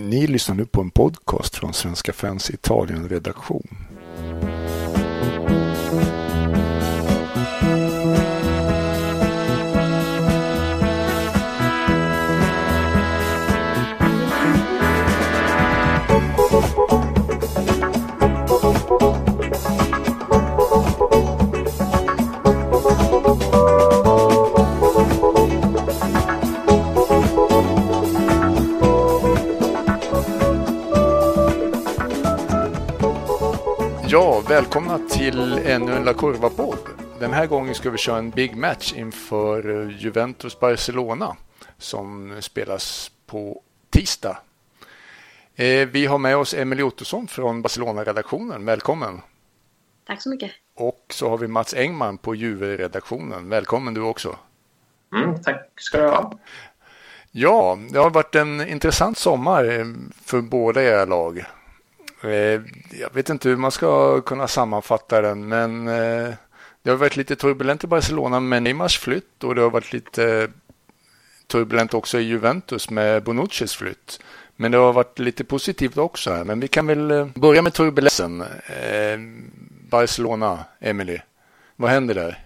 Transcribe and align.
Ni 0.00 0.26
lyssnar 0.26 0.54
nu 0.56 0.66
på 0.66 0.80
en 0.80 0.90
podcast 0.90 1.56
från 1.56 1.74
Svenska 1.74 2.12
fans 2.12 2.50
Italien-redaktion. 2.50 3.68
Till 36.04 36.12
ännu 36.12 36.38
en 36.38 36.40
La 36.40 36.48
Curva-podd. 36.48 36.78
Den 37.20 37.32
här 37.32 37.46
gången 37.46 37.74
ska 37.74 37.90
vi 37.90 37.98
köra 37.98 38.18
en 38.18 38.30
big 38.30 38.56
match 38.56 38.92
inför 38.96 39.82
eh, 39.82 39.98
Juventus-Barcelona 39.98 41.36
som 41.78 42.36
spelas 42.40 43.10
på 43.26 43.62
tisdag. 43.90 44.38
Eh, 45.56 45.88
vi 45.88 46.06
har 46.06 46.18
med 46.18 46.36
oss 46.36 46.54
Emelie 46.54 46.84
Ottosson 46.84 47.26
från 47.26 47.62
Barcelona-redaktionen. 47.62 48.64
Välkommen! 48.64 49.20
Tack 50.06 50.22
så 50.22 50.28
mycket! 50.28 50.50
Och 50.76 51.06
så 51.10 51.28
har 51.28 51.38
vi 51.38 51.48
Mats 51.48 51.74
Engman 51.74 52.18
på 52.18 52.34
Juve-redaktionen. 52.34 53.48
Välkommen 53.48 53.94
du 53.94 54.00
också! 54.00 54.36
Mm, 55.14 55.42
tack 55.42 55.72
ska 55.76 55.98
du 55.98 56.08
ha! 56.08 56.32
Ja, 57.30 57.78
det 57.90 57.98
har 57.98 58.10
varit 58.10 58.34
en 58.34 58.68
intressant 58.68 59.18
sommar 59.18 59.64
eh, 59.64 59.84
för 60.24 60.40
båda 60.40 60.82
era 60.82 61.04
lag. 61.04 61.44
Eh, 62.24 62.60
jag 63.00 63.14
vet 63.14 63.30
inte 63.30 63.48
hur 63.48 63.56
man 63.56 63.70
ska 63.70 64.20
kunna 64.20 64.48
sammanfatta 64.48 65.20
den, 65.20 65.48
men 65.48 65.88
eh, 65.88 66.34
det 66.82 66.90
har 66.90 66.96
varit 66.96 67.16
lite 67.16 67.36
turbulent 67.36 67.84
i 67.84 67.86
Barcelona 67.86 68.40
med 68.40 68.62
Neymars 68.62 68.98
flytt 68.98 69.44
och 69.44 69.54
det 69.54 69.62
har 69.62 69.70
varit 69.70 69.92
lite 69.92 70.48
turbulent 71.46 71.94
också 71.94 72.18
i 72.18 72.22
Juventus 72.22 72.90
med 72.90 73.22
Bonuccis 73.22 73.74
flytt. 73.76 74.20
Men 74.56 74.72
det 74.72 74.78
har 74.78 74.92
varit 74.92 75.18
lite 75.18 75.44
positivt 75.44 75.98
också 75.98 76.32
här. 76.32 76.44
Men 76.44 76.60
vi 76.60 76.68
kan 76.68 76.86
väl 76.86 77.10
eh, 77.10 77.26
börja 77.34 77.62
med 77.62 77.72
turbulensen. 77.72 78.44
Barcelona, 79.90 80.64
Emily. 80.80 81.18
Vad 81.76 81.90
händer 81.90 82.14
där? 82.14 82.43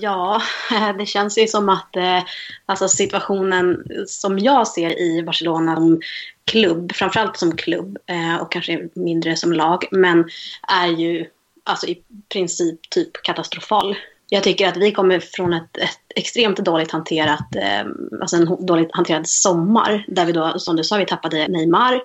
Ja, 0.00 0.42
det 0.98 1.06
känns 1.06 1.38
ju 1.38 1.46
som 1.46 1.68
att 1.68 1.96
eh, 1.96 2.22
alltså 2.66 2.88
situationen 2.88 3.84
som 4.06 4.38
jag 4.38 4.68
ser 4.68 4.98
i 4.98 5.22
Barcelona 5.22 5.76
som 5.76 6.00
klubb, 6.44 6.92
framförallt 6.94 7.36
som 7.36 7.56
klubb 7.56 7.98
eh, 8.06 8.36
och 8.42 8.52
kanske 8.52 8.88
mindre 8.94 9.36
som 9.36 9.52
lag, 9.52 9.84
men 9.90 10.24
är 10.68 10.86
ju 10.86 11.26
alltså 11.64 11.86
i 11.86 12.02
princip 12.32 12.90
typ 12.90 13.22
katastrofal. 13.22 13.96
Jag 14.28 14.42
tycker 14.42 14.68
att 14.68 14.76
vi 14.76 14.92
kommer 14.92 15.20
från 15.20 15.52
ett, 15.52 15.76
ett 15.76 16.00
extremt 16.16 16.58
dåligt 16.58 16.90
hanterat, 16.90 17.56
eh, 17.56 17.86
alltså 18.20 18.36
en 18.36 18.66
dåligt 18.66 18.90
hanterad 18.92 19.28
sommar 19.28 20.04
där 20.08 20.24
vi 20.24 20.32
då, 20.32 20.58
som 20.58 20.76
du 20.76 20.84
sa, 20.84 20.96
vi 20.96 21.06
tappade 21.06 21.48
Neymar 21.48 22.02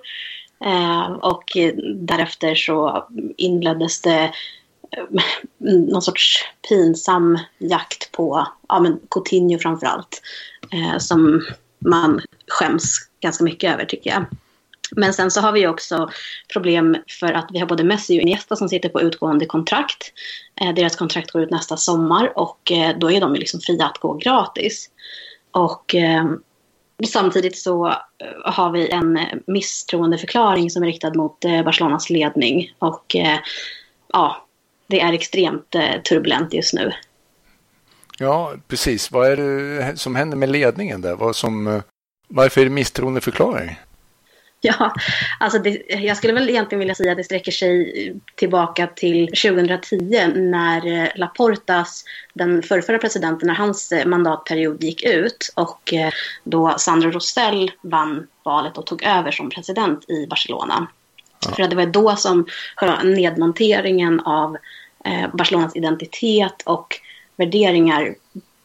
och 1.20 1.44
därefter 1.94 2.54
så 2.54 3.08
inleddes 3.36 4.00
det 4.00 4.32
Eh, 4.96 5.04
någon 5.58 6.02
sorts 6.02 6.44
pinsam 6.68 7.38
jakt 7.58 8.12
på 8.12 8.46
ja, 8.68 8.80
men 8.80 9.00
Coutinho 9.10 9.58
framför 9.58 9.86
allt. 9.86 10.22
Eh, 10.72 10.98
som 10.98 11.46
man 11.78 12.20
skäms 12.48 12.96
ganska 13.20 13.44
mycket 13.44 13.74
över 13.74 13.84
tycker 13.84 14.10
jag. 14.10 14.24
Men 14.96 15.14
sen 15.14 15.30
så 15.30 15.40
har 15.40 15.52
vi 15.52 15.66
också 15.66 16.10
problem 16.52 16.96
för 17.20 17.32
att 17.32 17.48
vi 17.52 17.58
har 17.58 17.66
både 17.66 17.84
Messi 17.84 18.18
och 18.18 18.22
Iniesta 18.22 18.56
som 18.56 18.68
sitter 18.68 18.88
på 18.88 19.00
utgående 19.00 19.46
kontrakt. 19.46 20.12
Eh, 20.60 20.74
deras 20.74 20.96
kontrakt 20.96 21.30
går 21.30 21.42
ut 21.42 21.50
nästa 21.50 21.76
sommar 21.76 22.38
och 22.38 22.72
eh, 22.72 22.98
då 22.98 23.10
är 23.10 23.20
de 23.20 23.34
liksom 23.34 23.60
fria 23.60 23.86
att 23.86 23.98
gå 23.98 24.14
gratis. 24.14 24.90
Och 25.50 25.94
eh, 25.94 26.24
samtidigt 27.06 27.58
så 27.58 27.86
eh, 27.88 28.52
har 28.52 28.70
vi 28.70 28.90
en 28.90 29.18
misstroendeförklaring 29.46 30.70
som 30.70 30.82
är 30.82 30.86
riktad 30.86 31.14
mot 31.14 31.44
eh, 31.44 31.62
Barcelonas 31.62 32.10
ledning. 32.10 32.74
Och 32.78 33.16
eh, 33.16 33.38
ja, 34.12 34.46
det 34.90 35.00
är 35.00 35.12
extremt 35.12 35.76
turbulent 36.08 36.54
just 36.54 36.74
nu. 36.74 36.92
Ja, 38.18 38.54
precis. 38.68 39.10
Vad 39.10 39.32
är 39.32 39.36
det 39.36 39.96
som 39.96 40.14
händer 40.14 40.36
med 40.36 40.48
ledningen 40.48 41.00
där? 41.00 41.16
Vad 41.16 41.36
som, 41.36 41.82
varför 42.28 42.60
är 42.60 42.64
det 42.64 42.70
misstroendeförklaring? 42.70 43.76
Ja, 44.62 44.94
alltså 45.38 45.58
det, 45.58 45.82
jag 45.88 46.16
skulle 46.16 46.32
väl 46.32 46.50
egentligen 46.50 46.78
vilja 46.78 46.94
säga 46.94 47.10
att 47.10 47.18
det 47.18 47.24
sträcker 47.24 47.52
sig 47.52 48.14
tillbaka 48.34 48.86
till 48.86 49.26
2010 49.26 50.26
när 50.34 50.86
eh, 50.86 51.08
Laportas, 51.14 52.04
den 52.34 52.62
förrförra 52.62 52.98
presidenten, 52.98 53.46
när 53.46 53.54
hans 53.54 53.92
eh, 53.92 54.06
mandatperiod 54.06 54.82
gick 54.84 55.02
ut 55.02 55.52
och 55.56 55.94
eh, 55.94 56.12
då 56.44 56.74
Sandro 56.78 57.10
Rosell 57.10 57.70
vann 57.82 58.26
valet 58.42 58.78
och 58.78 58.86
tog 58.86 59.02
över 59.02 59.30
som 59.30 59.50
president 59.50 60.10
i 60.10 60.26
Barcelona. 60.26 60.86
Ja. 61.46 61.52
För 61.54 61.68
det 61.68 61.76
var 61.76 61.86
då 61.86 62.16
som 62.16 62.46
nedmonteringen 63.04 64.20
av 64.20 64.56
Eh, 65.04 65.30
Barcelonas 65.32 65.76
identitet 65.76 66.62
och 66.64 67.00
värderingar 67.36 68.14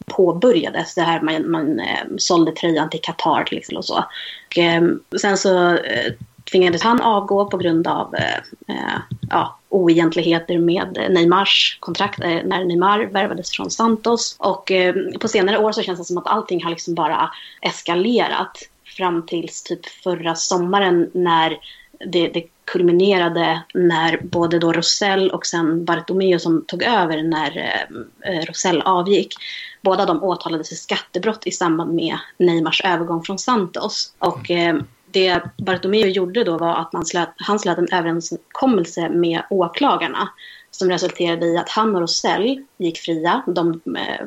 påbörjades. 0.05 0.95
Det 0.95 1.01
här 1.01 1.21
man, 1.21 1.51
man 1.51 1.79
eh, 1.79 2.03
sålde 2.17 2.51
tröjan 2.51 2.89
till 2.89 3.01
Qatar 3.01 3.43
till 3.43 3.57
exempel 3.57 3.77
och 3.77 3.85
så. 3.85 4.03
Och, 4.47 4.57
eh, 4.57 4.83
sen 5.21 5.37
så 5.37 5.67
eh, 5.77 6.13
tvingades 6.51 6.81
han 6.81 7.01
avgå 7.01 7.45
på 7.45 7.57
grund 7.57 7.87
av 7.87 8.15
eh, 8.15 8.75
eh 8.75 8.99
ja, 9.29 9.59
oegentligheter 9.69 10.57
med 10.57 11.07
Neymars 11.09 11.77
kontrakt 11.79 12.19
eh, 12.19 12.39
när 12.45 12.65
Neymar 12.65 13.05
värvades 13.05 13.51
från 13.51 13.71
Santos. 13.71 14.35
Och 14.39 14.71
eh, 14.71 14.95
på 15.19 15.27
senare 15.27 15.57
år 15.57 15.71
så 15.71 15.81
känns 15.81 15.99
det 15.99 16.05
som 16.05 16.17
att 16.17 16.27
allting 16.27 16.63
har 16.63 16.69
liksom 16.69 16.95
bara 16.95 17.31
eskalerat 17.61 18.57
fram 18.97 19.25
tills 19.25 19.63
typ 19.63 19.85
förra 19.85 20.35
sommaren 20.35 21.09
när 21.13 21.57
det, 21.99 22.27
det 22.27 22.43
kulminerade 22.65 23.63
när 23.73 24.21
både 24.23 24.59
då 24.59 24.73
Rosell 24.73 25.31
och 25.31 25.45
sen 25.45 25.85
Bartomeu 25.85 26.39
som 26.39 26.65
tog 26.65 26.83
över 26.83 27.23
när 27.23 27.57
eh, 28.25 28.45
Rosell 28.45 28.81
avgick 28.81 29.33
båda 29.81 30.05
de 30.05 30.23
åtalades 30.23 30.69
för 30.69 30.75
skattebrott 30.75 31.47
i 31.47 31.51
samband 31.51 31.93
med 31.93 32.17
Neymars 32.37 32.81
övergång 32.85 33.23
från 33.23 33.39
Santos. 33.39 34.13
Och 34.19 34.51
eh, 34.51 34.75
det 35.11 35.41
Bartomeu 35.57 36.07
gjorde 36.07 36.43
då 36.43 36.57
var 36.57 36.75
att 36.75 36.93
man 36.93 37.05
slöt, 37.05 37.29
han 37.35 37.59
slöt 37.59 37.77
en 37.77 37.93
överenskommelse 37.93 39.09
med 39.09 39.41
åklagarna 39.49 40.29
som 40.71 40.89
resulterade 40.89 41.45
i 41.45 41.57
att 41.57 41.69
han 41.69 41.95
och 41.95 42.01
Rosell 42.01 42.65
gick 42.77 42.97
fria. 42.97 43.43
De 43.47 43.81
eh, 43.97 44.25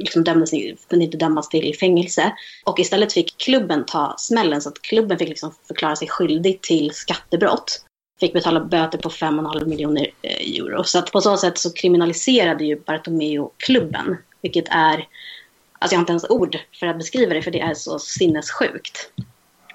liksom 0.00 0.24
dömdes, 0.24 0.50
kunde 0.88 1.04
inte 1.04 1.16
dömas 1.16 1.48
till 1.48 1.76
fängelse. 1.80 2.32
Och 2.64 2.78
istället 2.78 3.12
fick 3.12 3.38
klubben 3.38 3.86
ta 3.86 4.14
smällen 4.18 4.60
så 4.60 4.68
att 4.68 4.82
klubben 4.82 5.18
fick 5.18 5.28
liksom 5.28 5.54
förklara 5.68 5.96
sig 5.96 6.08
skyldig 6.08 6.60
till 6.60 6.90
skattebrott. 6.94 7.84
Fick 8.20 8.32
betala 8.32 8.60
böter 8.60 8.98
på 8.98 9.08
5,5 9.08 9.66
miljoner 9.66 10.10
eh, 10.22 10.60
euro. 10.60 10.84
Så 10.84 10.98
att 10.98 11.12
på 11.12 11.20
så 11.20 11.36
sätt 11.36 11.58
så 11.58 11.72
kriminaliserade 11.72 12.64
ju 12.64 12.76
Bartomeu 12.76 13.48
klubben 13.56 14.16
vilket 14.42 14.68
är, 14.68 15.06
alltså 15.78 15.94
jag 15.94 15.98
har 15.98 16.00
inte 16.00 16.12
ens 16.12 16.30
ord 16.30 16.56
för 16.80 16.86
att 16.86 16.98
beskriva 16.98 17.34
det 17.34 17.42
för 17.42 17.50
det 17.50 17.60
är 17.60 17.74
så 17.74 17.98
sinnessjukt. 17.98 19.10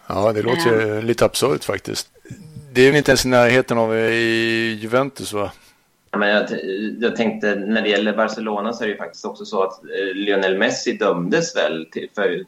Ja, 0.07 0.33
det 0.33 0.41
låter 0.41 0.91
um, 0.91 1.05
lite 1.05 1.25
absurt 1.25 1.63
faktiskt. 1.63 2.07
Det 2.71 2.81
är 2.81 2.87
väl 2.87 2.97
inte 2.97 3.11
ens 3.11 3.25
i 3.25 3.27
närheten 3.27 3.77
av 3.77 3.95
Juventus 3.95 5.33
va? 5.33 5.51
Men 6.15 6.29
jag, 6.29 6.45
jag, 6.99 7.15
tänkte 7.15 7.55
när 7.55 7.81
det 7.81 7.89
gäller 7.89 8.17
Barcelona 8.17 8.73
så 8.73 8.83
är 8.83 8.87
det 8.87 8.91
ju 8.91 8.97
faktiskt 8.97 9.25
också 9.25 9.45
så 9.45 9.63
att 9.63 9.83
eh, 9.83 10.15
Lionel 10.15 10.57
Messi 10.57 10.97
dömdes 10.97 11.55
väl 11.55 11.87
till, 11.91 12.09
för, 12.15 12.43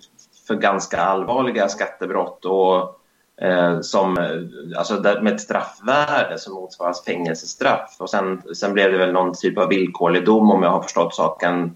för 0.47 0.55
ganska 0.55 1.01
allvarliga 1.01 1.69
skattebrott 1.69 2.45
och 2.45 3.01
eh, 3.47 3.79
som, 3.81 4.17
eh, 4.17 4.77
alltså 4.79 4.93
med 5.21 5.33
ett 5.33 5.41
straffvärde 5.41 6.37
som 6.37 6.53
motsvaras 6.53 7.05
fängelsestraff. 7.05 7.95
Och 7.99 8.09
sen, 8.09 8.41
sen 8.55 8.73
blev 8.73 8.91
det 8.91 8.97
väl 8.97 9.13
någon 9.13 9.33
typ 9.33 9.57
av 9.57 9.69
villkorlig 9.69 10.25
dom 10.25 10.51
om 10.51 10.63
jag 10.63 10.69
har 10.69 10.81
förstått 10.81 11.15
saken 11.15 11.75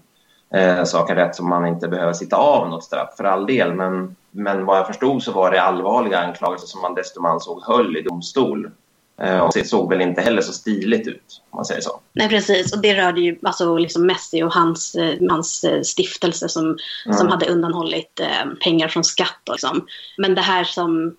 eh, 0.54 0.84
saken 0.84 1.16
rätt 1.16 1.34
som 1.34 1.48
man 1.48 1.66
inte 1.66 1.88
behöver 1.88 2.12
sitta 2.12 2.36
av 2.36 2.68
något 2.68 2.84
straff 2.84 3.14
för 3.16 3.24
all 3.24 3.46
del. 3.46 3.74
Men, 3.74 4.16
men 4.30 4.64
vad 4.64 4.78
jag 4.78 4.86
förstod 4.86 5.22
så 5.22 5.32
var 5.32 5.50
det 5.50 5.62
allvarliga 5.62 6.18
anklagelser 6.18 6.66
som 6.66 6.80
man 6.80 6.94
dessutom 6.94 7.26
ansåg 7.26 7.62
höll 7.62 7.96
i 7.96 8.02
domstol. 8.02 8.70
Eh, 9.22 9.38
och 9.38 9.50
det 9.54 9.64
såg 9.64 9.88
väl 9.88 10.00
inte 10.00 10.20
heller 10.20 10.42
så 10.42 10.52
stiligt 10.52 11.08
ut, 11.08 11.42
om 11.50 11.56
man 11.56 11.64
säger 11.64 11.80
så. 11.80 12.00
Nej, 12.12 12.28
precis. 12.28 12.72
Och 12.72 12.82
det 12.82 12.94
rörde 12.94 13.20
ju 13.20 13.38
alltså, 13.42 13.78
liksom 13.78 14.06
Messi 14.06 14.42
och 14.42 14.52
hans, 14.52 14.94
eh, 14.94 15.14
hans 15.30 15.64
eh, 15.64 15.82
stiftelse 15.82 16.48
som, 16.48 16.64
mm. 16.64 17.18
som 17.18 17.28
hade 17.28 17.46
undanhållit 17.46 18.20
eh, 18.20 18.50
pengar 18.64 18.88
från 18.88 19.04
skatt. 19.04 19.40
Liksom. 19.50 19.86
Men 20.18 20.34
det 20.34 20.40
här 20.40 20.64
som 20.64 21.16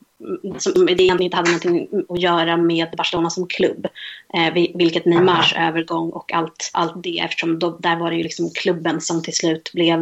som 0.57 0.85
det 0.85 0.91
egentligen 0.91 1.21
inte 1.21 1.37
hade 1.37 1.49
någonting 1.49 1.87
att 2.09 2.21
göra 2.21 2.57
med 2.57 2.87
Barcelona 2.97 3.29
som 3.29 3.47
klubb. 3.47 3.87
Eh, 4.33 4.53
vilket 4.75 5.05
Neymars 5.05 5.55
övergång 5.57 6.09
och 6.09 6.33
allt, 6.33 6.71
allt 6.73 7.03
det 7.03 7.19
eftersom 7.19 7.59
då, 7.59 7.77
där 7.79 7.95
var 7.95 8.09
det 8.09 8.17
ju 8.17 8.23
liksom 8.23 8.49
klubben 8.55 9.01
som 9.01 9.23
till 9.23 9.35
slut 9.35 9.71
blev 9.73 9.99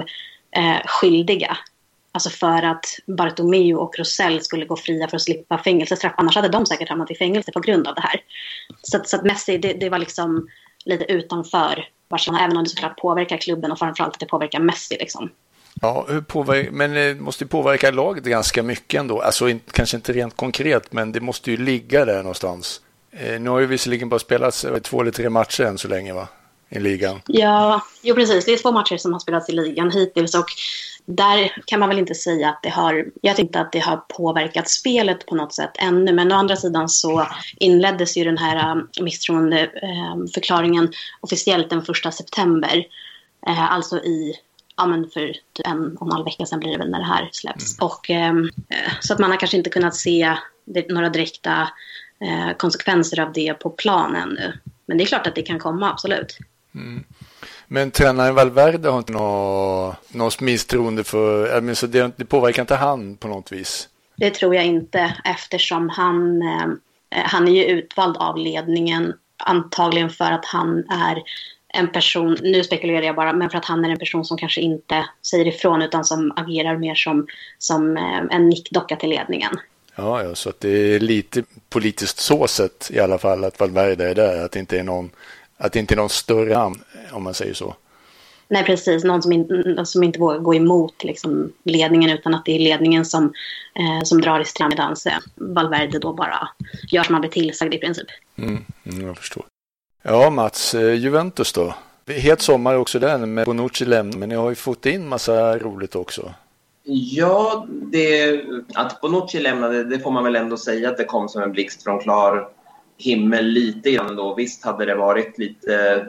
eh, 0.57 0.77
skyldiga. 0.85 1.57
Alltså 2.11 2.29
för 2.29 2.63
att 2.63 2.85
Bartomeu 3.05 3.75
och 3.75 3.99
Rosell 3.99 4.41
skulle 4.41 4.65
gå 4.65 4.77
fria 4.77 5.07
för 5.07 5.15
att 5.15 5.21
slippa 5.21 5.57
fängelsestraff. 5.57 6.13
Annars 6.17 6.35
hade 6.35 6.49
de 6.49 6.65
säkert 6.65 6.89
hamnat 6.89 7.11
i 7.11 7.15
fängelse 7.15 7.51
på 7.51 7.59
grund 7.59 7.87
av 7.87 7.95
det 7.95 8.01
här. 8.01 8.21
Så, 8.81 9.01
så 9.05 9.15
att 9.15 9.23
Messi, 9.23 9.57
det, 9.57 9.73
det 9.73 9.89
var 9.89 9.99
liksom 9.99 10.49
lite 10.85 11.11
utanför 11.11 11.87
Barcelona. 12.09 12.45
Även 12.45 12.57
om 12.57 12.63
det 12.63 12.69
såklart 12.69 12.97
påverkar 12.97 13.37
klubben 13.37 13.71
och 13.71 13.79
framförallt 13.79 14.13
att 14.13 14.19
det 14.19 14.25
påverkar 14.25 14.59
Messi. 14.59 14.97
Liksom. 14.99 15.29
Ja, 15.81 16.05
hur 16.09 16.21
påverkar, 16.21 16.71
men 16.71 16.93
det 16.93 17.15
måste 17.21 17.43
ju 17.43 17.47
påverka 17.47 17.91
laget 17.91 18.23
ganska 18.23 18.63
mycket 18.63 18.99
ändå. 18.99 19.21
Alltså 19.21 19.45
kanske 19.71 19.97
inte 19.97 20.13
rent 20.13 20.35
konkret, 20.35 20.93
men 20.93 21.11
det 21.11 21.21
måste 21.21 21.51
ju 21.51 21.57
ligga 21.57 22.05
där 22.05 22.17
någonstans. 22.17 22.81
Eh, 23.11 23.39
nu 23.39 23.49
har 23.49 23.59
ju 23.59 23.65
visserligen 23.65 24.09
bara 24.09 24.19
spelats 24.19 24.65
två 24.83 25.01
eller 25.01 25.11
tre 25.11 25.29
matcher 25.29 25.63
än 25.63 25.77
så 25.77 25.87
länge, 25.87 26.13
va? 26.13 26.27
I 26.69 26.79
ligan. 26.79 27.21
Ja, 27.27 27.81
jo 28.01 28.15
precis. 28.15 28.45
Det 28.45 28.53
är 28.53 28.57
två 28.57 28.71
matcher 28.71 28.97
som 28.97 29.13
har 29.13 29.19
spelats 29.19 29.49
i 29.49 29.51
ligan 29.51 29.91
hittills 29.91 30.35
och 30.35 30.45
där 31.15 31.55
kan 31.65 31.79
man 31.79 31.89
väl 31.89 31.99
inte 31.99 32.15
säga 32.15 32.49
att 32.49 32.63
det 32.63 32.69
har, 32.69 33.05
jag 33.21 33.39
inte 33.39 33.59
att 33.59 33.71
det 33.71 33.79
har 33.79 33.97
påverkat 33.97 34.69
spelet 34.69 35.25
på 35.25 35.35
något 35.35 35.53
sätt 35.53 35.71
ännu. 35.79 36.13
Men 36.13 36.31
å 36.31 36.35
andra 36.35 36.55
sidan 36.55 36.89
så 36.89 37.27
inleddes 37.57 38.17
ju 38.17 38.23
den 38.23 38.37
här 38.37 38.71
um, 38.71 38.89
misstroendeförklaringen 39.01 40.91
officiellt 41.21 41.69
den 41.69 41.85
första 41.85 42.11
september. 42.11 42.85
Eh, 43.47 43.71
alltså 43.73 43.97
i 43.97 44.33
ja, 44.77 44.85
men 44.85 45.09
för 45.09 45.27
typ 45.27 45.67
en 45.67 45.97
och 45.97 46.07
en 46.07 46.11
halv 46.11 46.25
vecka 46.25 46.45
sedan 46.45 46.59
blir 46.59 46.71
det 46.71 46.77
väl 46.77 46.91
när 46.91 46.99
det 46.99 47.05
här 47.05 47.29
släpps. 47.31 47.79
Mm. 47.79 47.85
Och, 47.87 48.09
ehm, 48.09 48.49
eh, 48.69 48.91
så 49.01 49.13
att 49.13 49.19
man 49.19 49.31
har 49.31 49.37
kanske 49.37 49.57
inte 49.57 49.69
kunnat 49.69 49.95
se 49.95 50.37
några 50.89 51.09
direkta 51.09 51.69
eh, 52.19 52.57
konsekvenser 52.57 53.19
av 53.19 53.33
det 53.33 53.53
på 53.53 53.69
planen 53.69 54.21
ännu. 54.21 54.53
Men 54.85 54.97
det 54.97 55.03
är 55.03 55.05
klart 55.05 55.27
att 55.27 55.35
det 55.35 55.41
kan 55.41 55.59
komma, 55.59 55.89
absolut. 55.89 56.37
Mm. 56.75 57.03
Men 57.73 57.91
tränaren 57.91 58.35
Valverde 58.35 58.89
har 58.89 58.97
inte 58.97 59.13
något, 59.13 60.13
något 60.13 60.41
misstroende 60.41 61.03
för, 61.03 61.73
så 61.73 61.87
det, 61.87 62.11
det 62.17 62.25
påverkar 62.25 62.61
inte 62.61 62.75
han 62.75 63.17
på 63.17 63.27
något 63.27 63.51
vis? 63.51 63.89
Det 64.15 64.29
tror 64.29 64.55
jag 64.55 64.65
inte 64.65 65.15
eftersom 65.23 65.89
han, 65.89 66.41
eh, 66.41 66.67
han 67.09 67.47
är 67.47 67.51
ju 67.51 67.65
utvald 67.65 68.17
av 68.17 68.37
ledningen 68.37 69.13
antagligen 69.37 70.09
för 70.09 70.31
att 70.31 70.45
han 70.45 70.77
är 70.89 71.23
en 71.73 71.87
person, 71.87 72.37
nu 72.41 72.63
spekulerar 72.63 73.01
jag 73.01 73.15
bara, 73.15 73.33
men 73.33 73.49
för 73.49 73.57
att 73.57 73.65
han 73.65 73.85
är 73.85 73.89
en 73.89 73.99
person 73.99 74.25
som 74.25 74.37
kanske 74.37 74.61
inte 74.61 75.05
säger 75.25 75.47
ifrån 75.47 75.81
utan 75.81 76.05
som 76.05 76.33
agerar 76.35 76.77
mer 76.77 76.95
som, 76.95 77.27
som 77.57 77.97
eh, 77.97 78.35
en 78.35 78.49
nickdocka 78.49 78.95
till 78.95 79.09
ledningen. 79.09 79.59
Ja, 79.95 80.23
ja, 80.23 80.35
så 80.35 80.49
att 80.49 80.59
det 80.59 80.69
är 80.69 80.99
lite 80.99 81.43
politiskt 81.69 82.19
så 82.19 82.47
sett 82.47 82.91
i 82.93 82.99
alla 82.99 83.17
fall 83.17 83.43
att 83.43 83.59
Valverde 83.59 84.09
är 84.09 84.15
där, 84.15 84.45
att 84.45 84.51
det 84.51 84.59
inte 84.59 84.79
är 84.79 84.83
någon, 84.83 85.09
att 85.57 85.73
det 85.73 85.79
inte 85.79 85.93
är 85.93 85.97
någon 85.97 86.09
större 86.09 86.53
namn 86.53 86.79
om 87.13 87.23
man 87.23 87.33
säger 87.33 87.53
så. 87.53 87.75
Nej, 88.51 88.63
precis. 88.63 89.03
Någon 89.03 89.21
som, 89.21 89.31
in, 89.31 89.85
som 89.85 90.03
inte 90.03 90.19
vågar 90.19 90.39
gå 90.39 90.55
emot 90.55 91.03
liksom, 91.03 91.53
ledningen 91.63 92.09
utan 92.09 92.33
att 92.33 92.45
det 92.45 92.55
är 92.55 92.59
ledningen 92.59 93.05
som, 93.05 93.33
eh, 93.75 94.03
som 94.03 94.21
drar 94.21 94.39
i 94.39 94.45
strand 94.45 94.73
medan 94.73 94.95
Valverde 95.35 95.99
då 95.99 96.13
bara 96.13 96.49
gör 96.91 97.03
som 97.03 97.15
han 97.15 97.21
blir 97.21 97.31
tillsagd 97.31 97.73
i 97.73 97.77
princip. 97.77 98.07
Mm, 98.37 98.65
mm, 98.83 99.07
jag 99.07 99.17
förstår. 99.17 99.43
Ja, 100.03 100.29
Mats, 100.29 100.73
eh, 100.73 100.93
Juventus 100.93 101.53
då? 101.53 101.73
Het 102.07 102.41
sommar 102.41 102.75
också 102.75 102.99
den 102.99 103.33
med 103.33 103.45
Bonucci 103.45 103.85
lämnar, 103.85 104.17
men 104.17 104.29
ni 104.29 104.35
har 104.35 104.49
ju 104.49 104.55
fått 104.55 104.85
in 104.85 105.09
massa 105.09 105.57
roligt 105.57 105.95
också. 105.95 106.33
Ja, 106.83 107.67
det, 107.69 108.41
att 108.73 109.01
Bonucci 109.01 109.39
lämnade, 109.39 109.83
det 109.83 109.99
får 109.99 110.11
man 110.11 110.23
väl 110.23 110.35
ändå 110.35 110.57
säga 110.57 110.89
att 110.89 110.97
det 110.97 111.05
kom 111.05 111.29
som 111.29 111.41
en 111.41 111.51
blixt 111.51 111.83
från 111.83 111.99
klar 111.99 112.49
himmel 113.01 113.45
lite 113.45 113.91
grann 113.91 114.15
då. 114.15 114.35
Visst 114.35 114.65
hade 114.65 114.85
det 114.85 114.95
varit 114.95 115.37
lite 115.37 116.05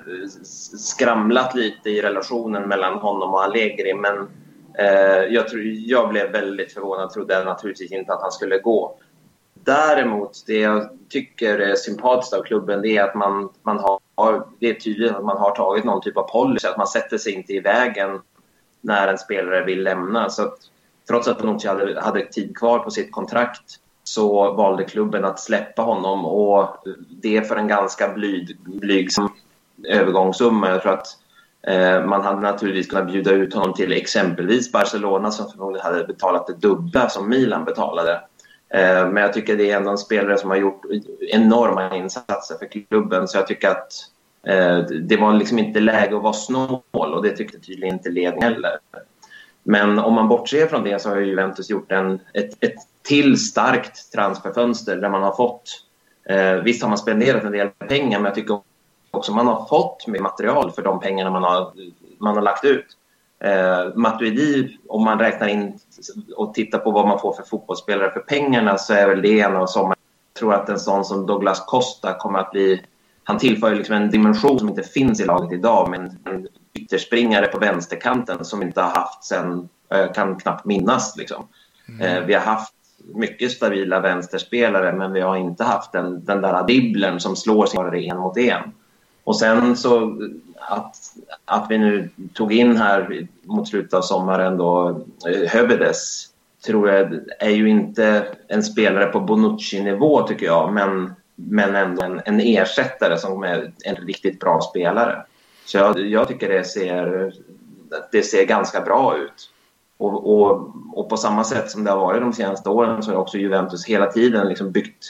skramlat 0.76 1.54
lite 1.54 1.90
i 1.90 2.02
relationen 2.02 2.68
mellan 2.68 2.98
honom 2.98 3.34
och 3.34 3.44
Allegri, 3.44 3.94
men 3.94 4.28
eh, 4.78 5.24
jag, 5.34 5.48
tror, 5.48 5.62
jag 5.64 6.08
blev 6.08 6.32
väldigt 6.32 6.72
förvånad. 6.72 7.10
Trodde 7.10 7.44
naturligtvis 7.44 7.92
inte 7.92 8.12
att 8.12 8.22
han 8.22 8.32
skulle 8.32 8.58
gå. 8.58 8.96
Däremot, 9.64 10.46
det 10.46 10.58
jag 10.58 10.88
tycker 11.08 11.58
är 11.58 11.74
sympatiskt 11.74 12.34
av 12.34 12.42
klubben 12.42 12.82
det 12.82 12.96
är 12.96 13.04
att 13.04 13.14
man, 13.14 13.48
man 13.62 13.78
har, 13.78 14.46
det 14.58 14.70
är 14.70 14.74
tydligt 14.74 15.12
att 15.12 15.24
man 15.24 15.38
har 15.38 15.50
tagit 15.50 15.84
någon 15.84 16.02
typ 16.02 16.16
av 16.16 16.30
policy, 16.30 16.68
att 16.68 16.78
man 16.78 16.86
sätter 16.86 17.18
sig 17.18 17.32
inte 17.32 17.52
i 17.52 17.60
vägen 17.60 18.20
när 18.80 19.08
en 19.08 19.18
spelare 19.18 19.64
vill 19.64 19.82
lämna. 19.82 20.30
Så 20.30 20.42
att, 20.42 20.58
trots 21.08 21.28
att 21.28 21.38
Bonucci 21.38 21.68
hade, 21.68 22.00
hade 22.00 22.26
tid 22.26 22.56
kvar 22.56 22.78
på 22.78 22.90
sitt 22.90 23.12
kontrakt 23.12 23.78
så 24.12 24.52
valde 24.52 24.84
klubben 24.84 25.24
att 25.24 25.40
släppa 25.40 25.82
honom 25.82 26.24
och 26.24 26.84
det 27.10 27.48
för 27.48 27.56
en 27.56 27.68
ganska 27.68 28.08
blyg, 28.08 28.58
blygsam 28.64 29.28
övergångssumma. 29.88 30.68
Jag 30.68 30.82
tror 30.82 30.92
att 30.92 31.06
eh, 31.66 32.04
man 32.04 32.22
hade 32.22 32.40
naturligtvis 32.40 32.86
kunnat 32.86 33.12
bjuda 33.12 33.30
ut 33.30 33.54
honom 33.54 33.74
till 33.74 33.92
exempelvis 33.92 34.72
Barcelona 34.72 35.30
som 35.30 35.50
förmodligen 35.50 35.86
hade 35.86 36.04
betalat 36.04 36.46
det 36.46 36.68
dubbla 36.68 37.08
som 37.08 37.28
Milan 37.28 37.64
betalade. 37.64 38.12
Eh, 38.74 39.08
men 39.08 39.16
jag 39.16 39.32
tycker 39.32 39.56
det 39.56 39.70
är 39.70 39.76
ändå 39.76 39.90
en 39.90 39.98
spelare 39.98 40.38
som 40.38 40.50
har 40.50 40.56
gjort 40.56 40.82
enorma 41.20 41.96
insatser 41.96 42.56
för 42.58 42.66
klubben 42.66 43.28
så 43.28 43.38
jag 43.38 43.46
tycker 43.46 43.68
att 43.68 43.92
eh, 44.46 44.78
det 44.78 45.16
var 45.16 45.32
liksom 45.32 45.58
inte 45.58 45.80
läge 45.80 46.16
att 46.16 46.22
vara 46.22 46.32
snål 46.32 46.80
och 46.92 47.22
det 47.22 47.36
tyckte 47.36 47.58
tydligen 47.58 47.94
inte 47.94 48.10
ledningen 48.10 48.52
heller. 48.52 48.78
Men 49.62 49.98
om 49.98 50.14
man 50.14 50.28
bortser 50.28 50.66
från 50.66 50.84
det 50.84 51.02
så 51.02 51.08
har 51.08 51.20
Juventus 51.20 51.70
gjort 51.70 51.92
en, 51.92 52.20
ett, 52.34 52.64
ett 52.64 52.74
till 53.02 53.38
starkt 53.46 54.12
transferfönster 54.12 54.96
där 54.96 55.08
man 55.08 55.22
har 55.22 55.32
fått... 55.32 55.84
Eh, 56.24 56.54
visst 56.54 56.82
har 56.82 56.88
man 56.88 56.98
spenderat 56.98 57.44
en 57.44 57.52
del 57.52 57.68
pengar 57.68 58.18
men 58.18 58.24
jag 58.24 58.34
tycker 58.34 58.60
också 59.10 59.32
man 59.32 59.46
har 59.46 59.66
fått 59.66 60.06
mer 60.06 60.20
material 60.20 60.70
för 60.70 60.82
de 60.82 61.00
pengarna 61.00 61.30
man 61.30 61.42
har, 61.42 61.72
man 62.18 62.34
har 62.34 62.42
lagt 62.42 62.64
ut. 62.64 62.86
Eh, 63.44 63.94
Matuidi, 63.94 64.78
om 64.88 65.04
man 65.04 65.18
räknar 65.18 65.48
in 65.48 65.78
och 66.36 66.54
tittar 66.54 66.78
på 66.78 66.90
vad 66.90 67.08
man 67.08 67.18
får 67.18 67.32
för 67.32 67.42
fotbollsspelare 67.42 68.10
för 68.10 68.20
pengarna 68.20 68.78
så 68.78 68.94
är 68.94 69.08
väl 69.08 69.22
det 69.22 69.40
en 69.40 69.56
av 69.56 69.66
sommar. 69.66 69.96
Jag 70.32 70.38
tror 70.38 70.54
att 70.54 70.68
en 70.68 70.78
sån 70.78 71.04
som 71.04 71.26
Douglas 71.26 71.64
Costa 71.66 72.14
kommer 72.18 72.38
att 72.38 72.50
bli... 72.50 72.82
Han 73.24 73.38
tillför 73.38 73.74
liksom 73.74 73.94
en 73.94 74.10
dimension 74.10 74.58
som 74.58 74.68
inte 74.68 74.82
finns 74.82 75.20
i 75.20 75.24
laget 75.24 75.52
idag 75.52 75.90
med 75.90 76.00
en, 76.00 76.18
en 76.24 76.48
ytterspringare 76.92 77.46
på 77.46 77.58
vänsterkanten 77.58 78.44
som 78.44 78.62
inte 78.62 78.80
har 78.80 78.90
haft 78.90 79.24
sen, 79.24 79.68
jag 79.88 80.14
kan 80.14 80.36
knappt 80.36 80.64
minnas. 80.64 81.16
Liksom. 81.16 81.48
Mm. 81.88 82.00
Eh, 82.00 82.24
vi 82.24 82.34
har 82.34 82.40
haft 82.40 82.74
mycket 83.14 83.50
stabila 83.50 84.00
vänsterspelare 84.00 84.92
men 84.92 85.12
vi 85.12 85.20
har 85.20 85.36
inte 85.36 85.64
haft 85.64 85.92
den, 85.92 86.24
den 86.24 86.40
där 86.40 86.62
dribblen 86.62 87.20
som 87.20 87.36
slår 87.36 87.66
sig 87.66 88.08
en 88.08 88.18
mot 88.18 88.36
en. 88.36 88.62
Och 89.24 89.38
sen 89.38 89.76
så 89.76 90.18
att, 90.58 90.96
att 91.44 91.66
vi 91.70 91.78
nu 91.78 92.10
tog 92.34 92.52
in 92.52 92.76
här 92.76 93.26
mot 93.42 93.68
slutet 93.68 93.94
av 93.94 94.02
sommaren 94.02 94.56
då 94.56 94.88
eh, 95.26 95.48
Hövedes 95.48 96.28
tror 96.66 96.88
jag 96.90 97.20
är 97.38 97.50
ju 97.50 97.68
inte 97.68 98.26
en 98.48 98.62
spelare 98.62 99.06
på 99.06 99.20
Bonucci-nivå 99.20 100.22
tycker 100.22 100.46
jag 100.46 100.72
men, 100.72 101.14
men 101.34 101.74
ändå 101.74 102.02
en, 102.02 102.20
en 102.24 102.40
ersättare 102.40 103.18
som 103.18 103.42
är 103.42 103.72
en 103.84 103.96
riktigt 103.96 104.40
bra 104.40 104.60
spelare. 104.60 105.24
Så 105.64 105.78
jag, 105.78 106.00
jag 106.00 106.28
tycker 106.28 106.48
det 106.48 106.64
ser, 106.64 107.32
det 108.12 108.22
ser 108.22 108.44
ganska 108.44 108.80
bra 108.80 109.18
ut. 109.18 109.50
Och, 109.98 110.40
och, 110.40 110.72
och, 110.92 111.08
på 111.08 111.16
samma 111.16 111.44
sätt 111.44 111.70
som 111.70 111.84
det 111.84 111.90
har 111.90 111.98
varit 111.98 112.20
de 112.20 112.32
senaste 112.32 112.70
åren 112.70 113.02
så 113.02 113.10
har 113.10 113.18
också 113.18 113.38
Juventus 113.38 113.84
hela 113.84 114.06
tiden 114.06 114.48
liksom 114.48 114.70
byggt, 114.70 115.04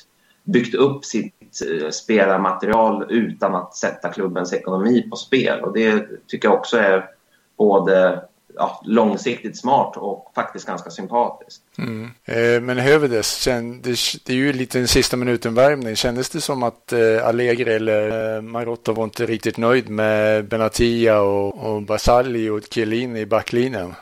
byggt 0.45 0.75
upp 0.75 1.05
sitt 1.05 1.63
eh, 1.83 1.91
spelarmaterial 1.91 3.07
utan 3.09 3.55
att 3.55 3.77
sätta 3.77 4.09
klubbens 4.09 4.53
ekonomi 4.53 5.03
på 5.11 5.17
spel. 5.17 5.61
Och 5.61 5.73
det 5.73 6.07
tycker 6.27 6.49
jag 6.49 6.59
också 6.59 6.77
är 6.77 7.11
både 7.57 8.23
ja, 8.57 8.81
långsiktigt 8.85 9.59
smart 9.59 9.97
och 9.97 10.33
faktiskt 10.35 10.67
ganska 10.67 10.91
sympatiskt. 10.91 11.63
Mm. 11.79 12.11
Eh, 12.25 12.61
men 12.61 12.79
Hövedes, 12.79 13.45
det, 13.45 13.97
det 14.27 14.33
är 14.33 14.37
ju 14.37 14.53
lite 14.53 14.79
en 14.79 14.89
sista 14.89 15.17
minuten-värmning. 15.17 15.97
Kändes 15.97 16.31
det 16.31 16.41
som 16.41 16.63
att 16.63 16.93
eh, 16.93 17.27
Allegri 17.27 17.73
eller 17.73 18.37
eh, 18.37 18.43
Marotta 18.43 18.93
var 18.93 19.05
inte 19.05 19.27
riktigt 19.27 19.57
nöjd 19.57 19.89
med 19.89 20.45
Benatia 20.49 21.21
och, 21.21 21.75
och 21.75 21.83
Basali 21.83 22.49
och 22.49 22.61
Chiellini 22.71 23.21
i 23.21 23.27
backlinjen? 23.27 23.95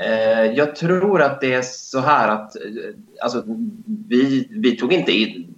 Eh, 0.00 0.52
jag 0.52 0.76
tror 0.76 1.22
att 1.22 1.40
det 1.40 1.54
är 1.54 1.62
så 1.62 2.00
här 2.00 2.28
att 2.28 2.56
eh, 2.56 2.62
alltså, 3.22 3.42
vi, 4.08 4.48
vi 4.50 4.76
tog 4.76 4.92
inte 4.92 5.12
in... 5.12 5.52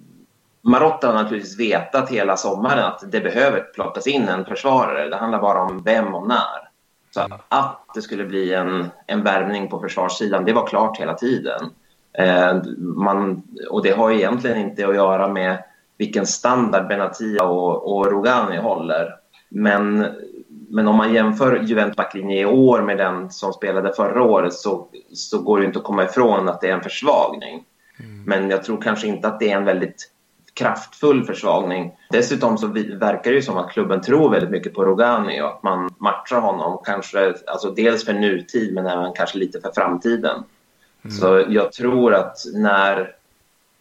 Marotta 0.63 1.07
har 1.07 1.15
naturligtvis 1.15 1.59
vetat 1.59 2.11
hela 2.11 2.37
sommaren 2.37 2.85
att 2.85 3.05
det 3.13 3.21
behöver 3.21 3.61
plockas 3.61 4.07
in 4.07 4.29
en 4.29 4.45
försvarare. 4.45 5.09
Det 5.09 5.17
handlar 5.17 5.41
bara 5.41 5.63
om 5.63 5.83
vem 5.85 6.15
och 6.15 6.29
när. 6.29 6.68
Så 7.11 7.21
att 7.49 7.81
det 7.95 8.03
skulle 8.03 8.25
bli 8.25 8.55
en, 8.55 8.87
en 9.07 9.23
värvning 9.23 9.69
på 9.69 9.81
försvarssidan, 9.81 10.45
det 10.45 10.53
var 10.53 10.67
klart 10.67 11.01
hela 11.01 11.15
tiden. 11.15 11.61
Eh, 12.13 12.57
man, 12.79 13.43
och 13.71 13.83
det 13.83 13.91
har 13.91 14.11
egentligen 14.11 14.59
inte 14.59 14.89
att 14.89 14.95
göra 14.95 15.29
med 15.29 15.63
vilken 15.99 16.27
standard 16.27 16.89
Benatia 16.89 17.45
och, 17.45 17.97
och 17.97 18.07
Rogani 18.07 18.57
håller. 18.57 19.15
Men 19.49 20.07
men 20.71 20.89
om 20.89 20.97
man 20.97 21.15
jämför 21.15 21.63
Juventus 21.63 21.97
backlinje 21.97 22.41
i 22.41 22.45
år 22.45 22.83
med 22.83 22.99
den 22.99 23.31
som 23.31 23.53
spelade 23.53 23.93
förra 23.93 24.23
året 24.23 24.55
så, 24.55 24.89
så 25.13 25.43
går 25.43 25.59
det 25.59 25.65
inte 25.65 25.79
att 25.79 25.85
komma 25.85 26.05
ifrån 26.05 26.49
att 26.49 26.61
det 26.61 26.69
är 26.69 26.75
en 26.75 26.83
försvagning. 26.83 27.65
Mm. 28.01 28.25
Men 28.25 28.51
jag 28.51 28.65
tror 28.65 28.81
kanske 28.81 29.07
inte 29.07 29.29
att 29.29 29.41
det 29.41 29.51
är 29.51 29.57
en 29.57 29.65
väldigt 29.65 30.11
kraftfull 30.59 31.25
försvagning. 31.25 31.93
Dessutom 32.11 32.59
så 32.59 32.67
verkar 32.99 33.31
det 33.31 33.37
ju 33.37 33.43
som 33.43 33.57
att 33.57 33.71
klubben 33.71 34.01
tror 34.01 34.31
väldigt 34.31 34.51
mycket 34.51 34.75
på 34.75 34.85
Rogani 34.85 35.43
och 35.43 35.49
att 35.49 35.63
man 35.63 35.91
matchar 35.99 36.41
honom, 36.41 36.79
kanske 36.85 37.35
alltså 37.47 37.71
dels 37.71 38.05
för 38.05 38.13
nutid 38.13 38.75
men 38.75 38.87
även 38.87 39.13
kanske 39.13 39.39
lite 39.39 39.61
för 39.61 39.73
framtiden. 39.75 40.45
Mm. 41.05 41.17
Så 41.17 41.45
jag 41.49 41.73
tror 41.73 42.15
att 42.15 42.37
när, 42.55 43.15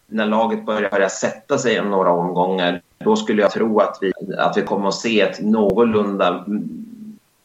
när 0.07 0.25
laget 0.25 0.65
börjar, 0.65 0.89
börjar 0.89 1.09
sätta 1.09 1.57
sig 1.57 1.79
om 1.79 1.89
några 1.89 2.11
omgångar, 2.11 2.81
då 2.97 3.15
skulle 3.15 3.41
jag 3.41 3.51
tro 3.51 3.79
att 3.79 3.97
vi, 4.01 4.11
att 4.37 4.57
vi 4.57 4.61
kommer 4.61 4.87
att 4.87 4.95
se 4.95 5.21
ett 5.21 5.41
någorlunda 5.41 6.45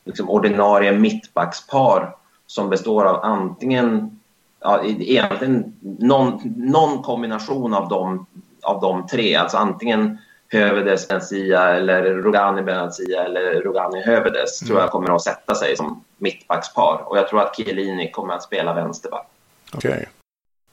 liksom, 0.05 0.31
ordinarie 0.31 0.93
mittbackspar 0.93 2.17
som 2.47 2.71
består 2.71 3.05
av 3.05 3.25
antingen 3.25 4.21
ja, 4.61 4.85
egentligen 4.85 5.73
någon, 5.81 6.41
någon 6.57 7.03
kombination 7.03 7.75
av 7.75 7.89
de, 7.89 8.27
av 8.63 8.81
de 8.81 9.07
tre. 9.07 9.35
Alltså 9.35 9.57
antingen 9.57 10.19
Hövedes 10.49 11.09
Benzia 11.09 11.69
eller 11.69 12.03
Rogani 12.03 12.63
Benzia 12.63 13.25
eller 13.25 13.61
Rogani 13.61 14.03
Hövedes 14.03 14.63
mm. 14.63 14.69
tror 14.69 14.81
jag 14.81 14.91
kommer 14.91 15.17
att 15.17 15.23
sätta 15.23 15.55
sig 15.55 15.77
som 15.77 16.05
mittbackspar. 16.19 17.03
Och 17.07 17.19
jag 17.19 17.29
tror 17.29 17.41
att 17.41 17.57
Chiellini 17.57 18.11
kommer 18.11 18.35
att 18.35 18.43
spela 18.43 18.75
vänsterback. 18.75 19.27
Okej. 19.75 19.91
Okay. 19.91 20.07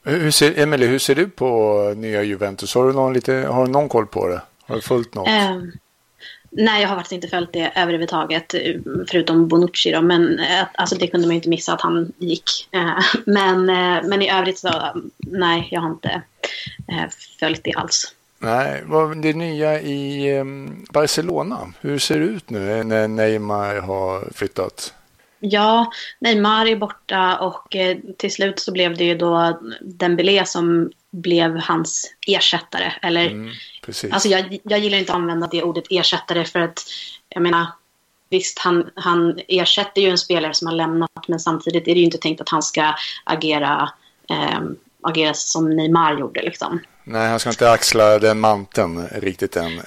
Hur 0.03 0.31
ser, 0.31 0.59
Emily, 0.59 0.85
hur 0.85 0.99
ser 0.99 1.15
du 1.15 1.29
på 1.29 1.93
nya 1.97 2.23
Juventus? 2.23 2.75
Har 2.75 2.87
du 2.87 2.93
någon, 2.93 3.13
lite, 3.13 3.33
har 3.33 3.65
du 3.65 3.71
någon 3.71 3.89
koll 3.89 4.07
på 4.07 4.27
det? 4.27 4.41
Har 4.65 4.75
du 4.75 4.81
följt 4.81 5.15
något? 5.15 5.27
Um, 5.27 5.71
Nej, 6.51 6.81
jag 6.81 6.89
har 6.89 6.95
faktiskt 6.95 7.11
inte 7.11 7.27
följt 7.27 7.53
det 7.53 7.71
överhuvudtaget, 7.75 8.55
förutom 9.07 9.47
Bonucci 9.47 9.91
då, 9.91 10.01
men 10.01 10.39
eh, 10.39 10.65
alltså, 10.73 10.95
det 10.95 11.07
kunde 11.07 11.27
man 11.27 11.35
inte 11.35 11.49
missa 11.49 11.73
att 11.73 11.81
han 11.81 12.13
gick. 12.17 12.67
Eh, 12.71 12.99
men, 13.25 13.69
eh, 13.69 14.07
men 14.09 14.21
i 14.21 14.31
övrigt 14.31 14.59
så, 14.59 15.01
nej, 15.17 15.67
jag 15.71 15.81
har 15.81 15.89
inte 15.89 16.21
följt 17.39 17.63
det 17.63 17.73
alls. 17.73 18.15
Nej, 18.39 18.83
det 19.15 19.33
nya 19.33 19.81
i 19.81 20.29
ehm, 20.37 20.85
Barcelona, 20.89 21.73
hur 21.81 21.99
ser 21.99 22.19
det 22.19 22.25
ut 22.25 22.49
nu 22.49 22.83
när 22.83 23.07
Neymar 23.07 23.75
har 23.75 24.33
flyttat? 24.33 24.93
Ja, 25.39 25.91
Neymar 26.19 26.65
är 26.65 26.75
borta 26.75 27.37
och 27.37 27.75
till 28.17 28.33
slut 28.33 28.59
så 28.59 28.71
blev 28.71 28.97
det 28.97 29.03
ju 29.03 29.17
då 29.17 29.59
Dembélé 29.81 30.45
som 30.45 30.91
blev 31.11 31.57
hans 31.57 32.13
ersättare. 32.27 32.93
Eller, 33.01 33.27
mm, 33.27 33.51
alltså 34.11 34.29
jag, 34.29 34.59
jag 34.63 34.79
gillar 34.79 34.97
inte 34.97 35.11
att 35.11 35.15
använda 35.15 35.47
det 35.47 35.63
ordet 35.63 35.83
ersättare 35.89 36.45
för 36.45 36.59
att 36.59 36.79
jag 37.29 37.43
menar 37.43 37.67
Visst, 38.29 38.59
han, 38.59 38.89
han 38.95 39.39
ersätter 39.47 40.01
ju 40.01 40.09
en 40.09 40.17
spelare 40.17 40.53
som 40.53 40.67
har 40.67 40.75
lämnat 40.75 41.27
men 41.27 41.39
samtidigt 41.39 41.87
är 41.87 41.93
det 41.93 41.99
ju 41.99 42.05
inte 42.05 42.17
tänkt 42.17 42.41
att 42.41 42.49
han 42.49 42.63
ska 42.63 42.95
agera, 43.23 43.91
eh, 44.29 44.61
agera 45.01 45.33
som 45.33 45.69
Neymar 45.69 46.19
gjorde. 46.19 46.41
Liksom. 46.41 46.79
Nej, 47.03 47.29
han 47.29 47.39
ska 47.39 47.49
inte 47.49 47.71
axla 47.71 48.19
den 48.19 48.39
manteln 48.39 49.07
riktigt 49.07 49.55
än. 49.55 49.75
Nej, 49.75 49.83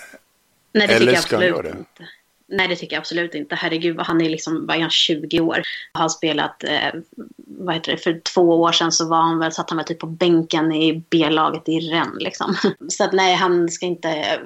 det 0.73 0.83
Eller 0.83 0.99
tycker 0.99 1.43
jag 1.43 1.55
absolut 1.55 1.75
inte. 1.75 2.09
Nej, 2.53 2.69
det 2.69 2.77
tycker 2.77 2.97
jag 2.97 3.01
absolut 3.01 3.35
inte. 3.35 3.55
Herregud, 3.55 4.01
han 4.01 4.21
är 4.21 4.31
liksom, 4.31 4.67
vad 4.67 4.77
är 4.77 4.81
han, 4.81 4.91
20 4.91 5.41
år. 5.41 5.63
Han 5.93 6.03
Har 6.03 6.09
spelat, 6.09 6.65
eh, 6.65 7.01
vad 7.37 7.75
heter 7.75 7.93
det, 7.93 7.99
för 7.99 8.21
två 8.21 8.61
år 8.61 8.73
sedan 8.73 8.93
så 8.93 9.09
var 9.09 9.23
han 9.23 9.39
väl, 9.39 9.53
satt 9.53 9.71
han 9.71 9.77
väl 9.77 9.87
typ 9.87 9.99
på 9.99 10.07
bänken 10.07 10.73
i 10.73 11.05
B-laget 11.11 11.69
i 11.69 11.81
Rennes 11.81 12.23
liksom. 12.23 12.57
Så 12.89 13.05
att 13.05 13.13
nej, 13.13 13.35
han 13.35 13.69
ska 13.69 13.87
inte 13.87 14.41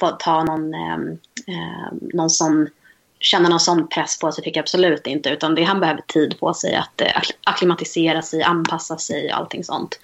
få 0.00 0.10
ta 0.10 0.44
någon, 0.44 0.74
eh, 0.74 0.96
eh, 1.46 1.92
någon 2.14 2.30
sån, 2.30 2.68
känna 3.20 3.48
någon 3.48 3.60
sån 3.60 3.88
press 3.88 4.18
på 4.18 4.32
sig 4.32 4.44
tycker 4.44 4.58
jag 4.58 4.62
absolut 4.62 5.06
inte. 5.06 5.30
Utan 5.30 5.54
det 5.54 5.64
han 5.64 5.80
behöver 5.80 6.02
tid 6.06 6.40
på 6.40 6.54
sig 6.54 6.74
att 6.74 7.00
eh, 7.00 7.22
akklimatisera 7.44 8.22
sig, 8.22 8.42
anpassa 8.42 8.98
sig 8.98 9.32
och 9.32 9.38
allting 9.38 9.64
sånt. 9.64 10.00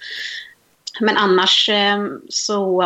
Men 0.99 1.17
annars 1.17 1.69
eh, 1.69 2.05
så 2.29 2.83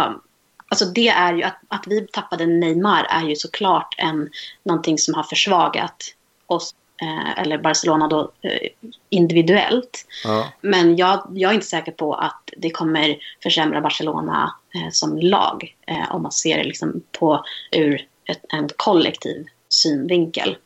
Alltså 0.74 0.86
det 0.86 1.08
är 1.08 1.34
ju 1.34 1.44
att, 1.44 1.60
att 1.68 1.88
vi 1.88 2.08
tappade 2.08 2.46
Neymar 2.46 3.08
är 3.10 3.24
ju 3.30 3.36
såklart 3.36 3.96
en, 3.98 4.30
någonting 4.63 4.98
som 4.98 5.13
har 5.13 5.24
försvagat 5.24 6.15
oss, 6.48 6.75
eh, 7.01 7.39
eller 7.39 7.58
Barcelona 7.58 8.08
då, 8.08 8.32
eh, 8.42 8.70
individuellt. 9.10 10.06
Ja. 10.24 10.51
Men 10.62 10.96
jag, 10.96 11.27
jag 11.34 11.50
är 11.51 11.56
inte 11.56 11.68
säker 11.68 11.92
på 11.92 12.13
att 12.13 12.50
det 12.58 12.70
kommer 12.70 13.18
försämra 13.44 13.82
Barcelona 13.82 14.56
eh, 14.75 14.89
som 14.92 15.18
lag 15.18 15.75
eh, 15.88 16.15
om 16.15 16.22
man 16.22 16.32
ser 16.32 16.58
det 16.58 16.63
liksom 16.63 17.03
på 17.12 17.46
ur 17.72 18.08
ett, 18.25 18.42
en 18.50 18.70
kollektiv 18.77 19.46
synvinkel. 19.70 20.58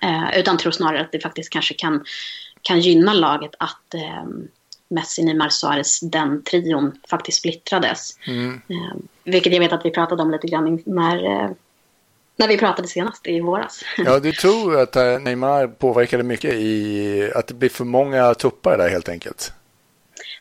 Eh, 0.00 0.38
utan 0.38 0.58
tror 0.58 0.72
snarare 0.72 1.00
att 1.00 1.12
det 1.12 1.20
faktiskt 1.20 1.50
kanske 1.50 1.74
kan, 1.74 2.04
kan 2.62 2.80
gynna 2.80 3.12
laget 3.12 3.54
att 3.58 3.94
ehm, 3.94 4.48
Messi, 4.88 5.24
Neymar, 5.24 5.48
Suarez, 5.48 6.00
den 6.00 6.42
trion 6.42 6.92
faktiskt 7.10 7.38
splittrades. 7.38 8.10
Mm. 8.26 8.60
Eh, 8.68 8.96
vilket 9.24 9.52
jag 9.52 9.60
vet 9.60 9.72
att 9.72 9.84
vi 9.84 9.90
pratade 9.90 10.22
om 10.22 10.30
lite 10.30 10.46
grann 10.46 10.82
när, 10.86 11.24
eh, 11.24 11.50
när 12.36 12.48
vi 12.48 12.58
pratade 12.58 12.88
senast 12.88 13.26
i 13.26 13.40
våras. 13.40 13.84
Ja, 13.98 14.18
du 14.18 14.32
tror 14.42 14.80
att 14.80 14.96
eh, 14.96 15.18
Neymar 15.18 15.66
påverkade 15.66 16.22
mycket 16.22 16.54
i 16.54 17.30
att 17.34 17.46
det 17.46 17.54
blir 17.54 17.68
för 17.68 17.84
många 17.84 18.34
tuppar 18.34 18.78
där 18.78 18.88
helt 18.88 19.08
enkelt? 19.08 19.52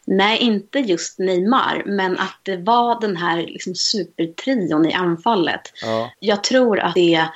Nej, 0.05 0.37
inte 0.37 0.79
just 0.79 1.19
Neymar, 1.19 1.83
men 1.85 2.19
att 2.19 2.39
det 2.43 2.57
var 2.57 3.01
den 3.01 3.17
här 3.17 3.37
liksom 3.37 3.75
supertrion 3.75 4.85
i 4.85 4.93
anfallet. 4.93 5.61
Ja. 5.81 6.11
Jag 6.19 6.43
tror 6.43 6.79
att 6.79 6.95
det 6.95 7.27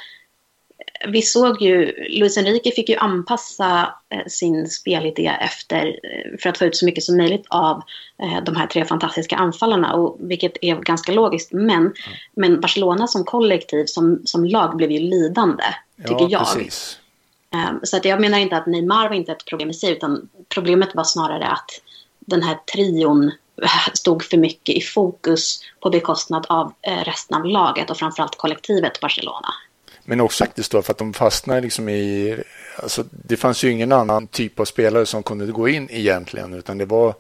vi 1.06 1.22
såg 1.22 1.62
ju, 1.62 1.94
Luis 2.10 2.38
Enrique 2.38 2.72
fick 2.72 2.90
ju 2.90 2.96
anpassa 2.96 3.94
eh, 4.10 4.26
sin 4.28 4.68
spelidé 4.68 5.28
efter, 5.42 5.88
eh, 5.88 6.38
för 6.40 6.50
att 6.50 6.58
få 6.58 6.66
ut 6.66 6.76
så 6.76 6.86
mycket 6.86 7.04
som 7.04 7.18
möjligt 7.18 7.46
av 7.48 7.82
eh, 8.24 8.44
de 8.44 8.56
här 8.56 8.68
tre 8.68 8.86
fantastiska 8.86 9.36
anfallarna, 9.36 9.94
och, 9.94 10.18
vilket 10.20 10.58
är 10.62 10.76
ganska 10.76 11.12
logiskt. 11.12 11.52
Men, 11.52 11.78
mm. 11.78 11.94
men 12.36 12.62
Barcelona 12.62 13.08
som 13.08 13.24
kollektiv, 13.24 13.86
som, 13.86 14.22
som 14.26 14.46
lag, 14.46 14.78
blev 14.78 14.92
ju 14.92 15.00
lidande, 15.00 15.64
tycker 15.98 16.16
ja, 16.22 16.28
jag. 16.30 16.54
Precis. 16.54 17.00
Ehm, 17.54 17.80
så 17.84 17.98
att 17.98 18.06
jag 18.06 18.22
menar 18.22 18.38
inte 18.38 18.58
att 18.58 18.68
Neymar 18.68 19.10
var 19.10 19.16
inte 19.16 19.32
ett 19.32 19.46
problem 19.46 19.70
i 19.70 19.74
sig, 19.74 19.92
utan 19.92 20.30
problemet 20.50 20.96
var 20.96 21.04
snarare 21.04 21.48
att 21.48 21.82
den 22.20 22.44
här 22.44 22.58
trion 22.74 23.32
stod 23.94 24.24
för 24.24 24.38
mycket 24.38 24.76
i 24.76 24.82
fokus 24.82 25.60
på 25.80 25.90
bekostnad 25.90 26.46
av 26.50 26.74
resten 27.06 27.38
av 27.38 27.46
laget 27.46 27.90
och 27.90 27.98
framförallt 27.98 28.38
kollektivet 28.38 29.00
Barcelona. 29.02 29.54
Men 30.10 30.22
också 30.22 30.44
faktiskt 30.44 30.72
då 30.72 30.82
för 30.82 30.92
att 30.92 30.98
de 30.98 31.14
fastnar 31.14 31.62
liksom 31.62 31.90
i... 31.90 32.38
Alltså 32.76 33.04
det 33.12 33.38
fanns 33.38 33.64
ju 33.64 33.72
ingen 33.72 33.92
annan 33.92 34.28
typ 34.28 34.60
av 34.60 34.66
spelare 34.66 35.06
som 35.06 35.24
kunde 35.24 35.46
gå 35.46 35.68
in 35.68 35.88
egentligen 35.92 36.54
utan 36.54 36.78
det 36.78 36.86
var 36.86 37.14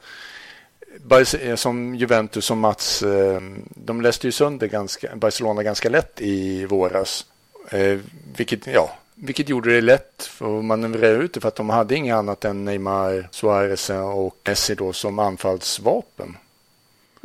eh, 1.39 1.55
som 1.55 1.95
Juventus 1.95 2.45
som 2.45 2.59
Mats, 2.59 3.03
eh, 3.03 3.41
de 3.75 4.01
läste 4.01 4.27
ju 4.27 4.31
sönder 4.31 4.67
ganska, 4.67 5.15
Barcelona 5.15 5.63
ganska 5.63 5.89
lätt 5.89 6.21
i 6.21 6.65
våras. 6.65 7.25
Eh, 7.71 7.99
vilket, 8.37 8.67
ja, 8.67 8.97
vilket 9.15 9.49
gjorde 9.49 9.73
det 9.73 9.81
lätt 9.81 10.23
för 10.23 10.59
att 10.59 10.65
manövrera 10.65 11.23
ut 11.23 11.33
det 11.33 11.39
för 11.39 11.47
att 11.47 11.55
de 11.55 11.69
hade 11.69 11.95
inget 11.95 12.15
annat 12.15 12.45
än 12.45 12.65
Neymar, 12.65 13.27
Suarez 13.31 13.89
och 13.89 14.37
Messi 14.45 14.75
då 14.75 14.93
som 14.93 15.19
anfallsvapen. 15.19 16.37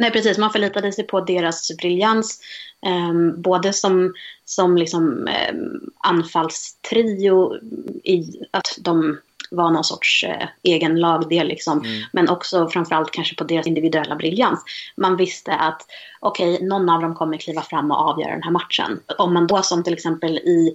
Nej, 0.03 0.11
precis. 0.11 0.39
Man 0.39 0.51
förlitade 0.51 0.93
sig 0.93 1.07
på 1.07 1.21
deras 1.21 1.77
briljans. 1.77 2.41
Eh, 2.87 3.13
både 3.37 3.73
som, 3.73 4.15
som 4.45 4.77
liksom, 4.77 5.29
eh, 5.29 5.55
anfallstrio 6.01 7.57
i 8.05 8.45
att 8.51 8.79
de 8.81 9.19
var 9.51 9.71
någon 9.71 9.85
sorts 9.85 10.25
eh, 10.25 10.49
egen 10.63 11.01
lagdel. 11.01 11.47
Liksom. 11.47 11.79
Mm. 11.79 12.03
Men 12.13 12.29
också 12.29 12.69
framförallt 12.69 13.11
kanske 13.11 13.35
på 13.35 13.45
deras 13.45 13.67
individuella 13.67 14.17
briljans. 14.17 14.65
Man 14.97 15.17
visste 15.17 15.55
att 15.55 15.83
okej, 16.21 16.55
okay, 16.55 16.67
någon 16.67 16.89
av 16.89 17.01
dem 17.01 17.15
kommer 17.15 17.37
kliva 17.37 17.63
fram 17.63 17.91
och 17.91 17.97
avgöra 17.97 18.31
den 18.31 18.43
här 18.43 18.51
matchen. 18.51 19.01
Om 19.19 19.35
man 19.35 19.47
då 19.47 19.63
som 19.63 19.85
till 19.85 19.93
exempel 19.93 20.39
i, 20.39 20.75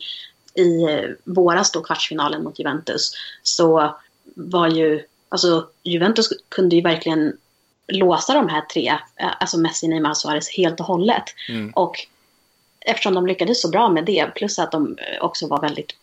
i 0.61 0.87
våras 1.23 1.71
då 1.71 1.81
kvartsfinalen 1.81 2.43
mot 2.43 2.59
Juventus 2.59 3.11
så 3.43 3.95
var 4.35 4.67
ju, 4.67 5.03
alltså 5.29 5.67
Juventus 5.83 6.29
kunde 6.49 6.75
ju 6.75 6.81
verkligen 6.81 7.33
låsa 7.87 8.33
de 8.33 8.49
här 8.49 8.61
tre, 8.61 8.97
eh, 9.15 9.29
alltså 9.39 9.57
Messi, 9.57 9.87
Neymar 9.87 10.09
och 10.09 10.17
Suarez 10.17 10.57
helt 10.57 10.79
och 10.79 10.85
hållet. 10.85 11.23
Mm. 11.49 11.69
Och 11.69 12.07
eftersom 12.79 13.13
de 13.13 13.27
lyckades 13.27 13.61
så 13.61 13.69
bra 13.69 13.89
med 13.89 14.05
det, 14.05 14.31
plus 14.35 14.59
att 14.59 14.71
de 14.71 14.97
också 15.21 15.47
var 15.47 15.61
väldigt 15.61 15.95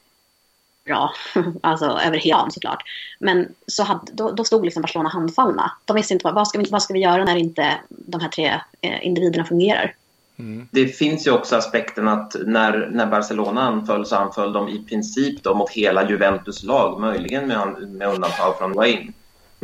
bra, 0.85 1.14
alltså 1.61 1.85
över 1.85 2.19
hela 2.19 2.50
såklart. 2.50 2.83
Men 3.19 3.55
så 3.67 3.83
hade, 3.83 4.12
då, 4.12 4.31
då 4.31 4.45
stod 4.45 4.64
liksom 4.64 4.83
Barcelona 4.83 5.09
handfallna. 5.09 5.73
De 5.85 5.97
visste 5.97 6.14
inte 6.14 6.25
vad, 6.25 6.35
vad, 6.35 6.49
ska 6.49 6.59
vi, 6.59 6.71
vad 6.71 6.83
ska 6.83 6.95
vi 6.95 7.00
göra 7.00 7.25
när 7.25 7.37
inte 7.37 7.75
de 7.88 8.21
här 8.21 8.29
tre 8.29 8.61
eh, 8.81 9.07
individerna 9.07 9.45
fungerar. 9.45 9.95
Mm. 10.38 10.69
Det 10.71 10.87
finns 10.87 11.26
ju 11.26 11.31
också 11.31 11.57
aspekten 11.57 12.09
att 12.09 12.37
när, 12.47 12.88
när 12.93 13.07
Barcelona 13.07 13.62
anföll 13.62 14.07
så 14.07 14.17
anföll 14.17 14.53
de 14.53 14.69
i 14.69 14.85
princip 14.88 15.43
då 15.43 15.55
mot 15.55 15.71
hela 15.71 16.11
Juventus 16.11 16.62
lag, 16.62 17.00
möjligen 17.00 17.47
med, 17.47 17.88
med 17.88 18.09
undantag 18.09 18.59
från 18.59 18.73
Wayne. 18.73 19.12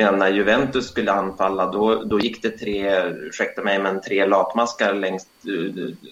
Medan 0.01 0.19
när 0.19 0.29
Juventus 0.29 0.89
skulle 0.89 1.13
anfalla 1.13 1.67
då, 1.67 1.95
då 2.05 2.21
gick 2.21 2.43
det 2.43 2.51
tre, 2.51 3.03
ursäkta 3.09 3.63
mig, 3.63 3.79
men 3.79 4.01
tre 4.01 4.27
latmaskar 4.27 4.95
längst 4.95 5.29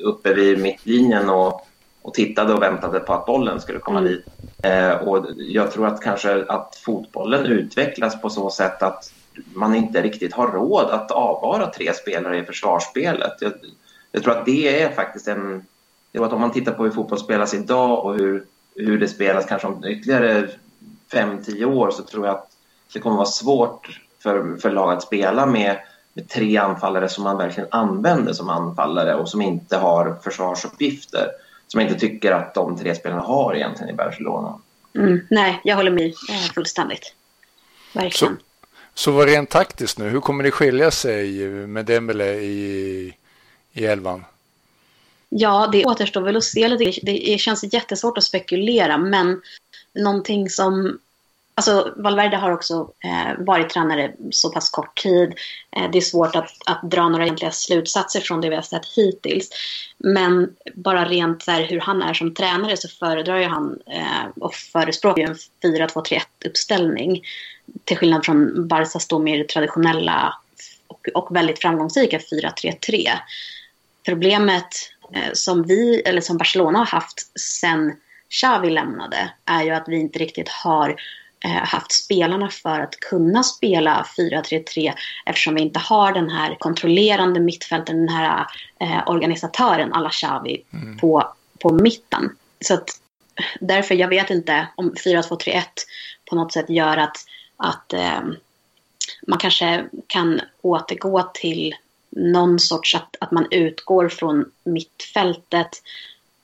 uppe 0.00 0.34
vid 0.34 0.62
mittlinjen 0.62 1.30
och, 1.30 1.66
och 2.02 2.14
tittade 2.14 2.54
och 2.54 2.62
väntade 2.62 3.00
på 3.00 3.12
att 3.12 3.26
bollen 3.26 3.60
skulle 3.60 3.78
komma 3.78 3.98
mm. 3.98 4.12
dit. 4.12 4.24
Eh, 4.62 4.90
och 4.90 5.26
jag 5.36 5.72
tror 5.72 5.86
att 5.86 6.02
kanske 6.02 6.44
att 6.44 6.76
fotbollen 6.76 7.46
utvecklas 7.46 8.20
på 8.20 8.30
så 8.30 8.50
sätt 8.50 8.82
att 8.82 9.12
man 9.54 9.74
inte 9.74 10.02
riktigt 10.02 10.34
har 10.34 10.48
råd 10.48 10.90
att 10.90 11.10
avvara 11.10 11.66
tre 11.66 11.94
spelare 11.94 12.38
i 12.38 12.44
försvarsspelet. 12.44 13.32
Jag, 13.40 13.52
jag 14.12 14.22
tror 14.22 14.38
att 14.38 14.46
det 14.46 14.82
är 14.82 14.90
faktiskt 14.90 15.28
en... 15.28 15.64
Jag 16.12 16.24
att 16.24 16.32
om 16.32 16.40
man 16.40 16.52
tittar 16.52 16.72
på 16.72 16.84
hur 16.84 16.90
fotboll 16.90 17.18
spelas 17.18 17.54
idag 17.54 18.04
och 18.04 18.14
hur, 18.14 18.44
hur 18.74 18.98
det 18.98 19.08
spelas 19.08 19.46
kanske 19.46 19.68
om 19.68 19.84
ytterligare 19.84 20.48
fem, 21.12 21.42
tio 21.44 21.64
år 21.64 21.90
så 21.90 22.02
tror 22.02 22.26
jag 22.26 22.34
att 22.34 22.47
det 22.92 23.00
kommer 23.00 23.16
vara 23.16 23.26
svårt 23.26 24.00
för, 24.22 24.56
för 24.56 24.70
lag 24.70 24.92
att 24.92 25.02
spela 25.02 25.46
med, 25.46 25.78
med 26.12 26.28
tre 26.28 26.56
anfallare 26.56 27.08
som 27.08 27.24
man 27.24 27.38
verkligen 27.38 27.68
använder 27.70 28.32
som 28.32 28.48
anfallare 28.48 29.14
och 29.14 29.28
som 29.28 29.42
inte 29.42 29.76
har 29.76 30.18
försvarsuppgifter. 30.22 31.30
Som 31.66 31.80
jag 31.80 31.90
inte 31.90 32.00
tycker 32.00 32.32
att 32.32 32.54
de 32.54 32.78
tre 32.78 32.94
spelarna 32.94 33.22
har 33.22 33.54
egentligen 33.54 33.90
i 33.90 33.96
Barcelona. 33.96 34.58
Mm, 34.94 35.20
nej, 35.30 35.60
jag 35.64 35.76
håller 35.76 35.90
med 35.90 36.14
fullständigt. 36.54 37.14
Verkligen. 37.92 38.36
Så, 38.36 38.42
så 38.94 39.10
vad 39.10 39.28
rent 39.28 39.50
taktiskt 39.50 39.98
nu, 39.98 40.08
hur 40.08 40.20
kommer 40.20 40.44
det 40.44 40.50
skilja 40.50 40.90
sig 40.90 41.48
med 41.48 41.84
Dembele 41.84 42.34
i, 42.34 43.14
i 43.72 43.86
elvan? 43.86 44.24
Ja, 45.28 45.68
det 45.72 45.84
återstår 45.84 46.20
väl 46.20 46.36
att 46.36 46.44
se 46.44 46.68
lite. 46.68 47.00
Det 47.02 47.40
känns 47.40 47.72
jättesvårt 47.72 48.18
att 48.18 48.24
spekulera, 48.24 48.98
men 48.98 49.40
någonting 49.94 50.50
som 50.50 50.98
Alltså, 51.58 51.94
Valverde 51.96 52.36
har 52.36 52.50
också 52.50 52.90
eh, 53.04 53.44
varit 53.44 53.70
tränare 53.70 54.12
så 54.30 54.50
pass 54.50 54.70
kort 54.70 55.02
tid. 55.02 55.34
Eh, 55.76 55.90
det 55.90 55.98
är 55.98 56.02
svårt 56.02 56.36
att, 56.36 56.50
att 56.66 56.90
dra 56.90 57.08
några 57.08 57.24
egentliga 57.24 57.50
slutsatser 57.50 58.20
från 58.20 58.40
det 58.40 58.48
vi 58.48 58.54
har 58.54 58.62
sett 58.62 58.86
hittills. 58.96 59.50
Men 59.98 60.50
bara 60.74 61.04
rent 61.04 61.42
så 61.42 61.50
här, 61.50 61.62
hur 61.62 61.80
han 61.80 62.02
är 62.02 62.14
som 62.14 62.34
tränare 62.34 62.76
så 62.76 62.88
föredrar 62.88 63.38
ju 63.38 63.44
han 63.44 63.78
eh, 63.86 64.28
och 64.40 64.54
förespråkar 64.54 65.22
en 65.22 65.36
4-2-3-1 65.62 66.20
uppställning. 66.46 67.22
Till 67.84 67.96
skillnad 67.96 68.24
från 68.24 68.68
Barcas 68.68 69.08
då 69.08 69.18
mer 69.18 69.44
traditionella 69.44 70.34
och, 70.86 71.08
och 71.14 71.36
väldigt 71.36 71.60
framgångsrika 71.60 72.18
4-3-3. 72.18 73.08
Problemet 74.04 74.68
eh, 75.14 75.32
som 75.32 75.62
vi, 75.62 76.02
eller 76.04 76.20
som 76.20 76.36
Barcelona 76.36 76.78
har 76.78 76.86
haft 76.86 77.38
sen 77.40 77.96
Xavi 78.30 78.70
lämnade 78.70 79.30
är 79.44 79.62
ju 79.62 79.70
att 79.70 79.88
vi 79.88 80.00
inte 80.00 80.18
riktigt 80.18 80.48
har 80.48 80.88
Eh, 80.90 80.96
haft 81.44 81.92
spelarna 81.92 82.50
för 82.50 82.80
att 82.80 83.00
kunna 83.00 83.42
spela 83.42 84.06
4-3-3 84.18 84.92
eftersom 85.26 85.54
vi 85.54 85.60
inte 85.60 85.78
har 85.78 86.12
den 86.12 86.30
här 86.30 86.56
kontrollerande 86.58 87.40
mittfälten, 87.40 87.96
den 87.96 88.08
här 88.08 88.46
eh, 88.80 89.08
organisatören 89.08 89.92
alla 89.92 90.10
Xavi 90.10 90.64
mm. 90.72 90.98
på, 90.98 91.34
på 91.58 91.72
mitten. 91.72 92.36
Så 92.60 92.74
att, 92.74 92.90
därför, 93.60 93.94
jag 93.94 94.08
vet 94.08 94.30
inte 94.30 94.68
om 94.76 94.92
4-2-3-1 94.92 95.62
på 96.30 96.36
något 96.36 96.52
sätt 96.52 96.70
gör 96.70 96.96
att, 96.96 97.16
att 97.56 97.92
eh, 97.92 98.20
man 99.26 99.38
kanske 99.38 99.84
kan 100.06 100.40
återgå 100.62 101.30
till 101.34 101.74
någon 102.10 102.58
sorts 102.58 102.94
att, 102.94 103.16
att 103.20 103.30
man 103.30 103.46
utgår 103.50 104.08
från 104.08 104.50
mittfältet 104.64 105.82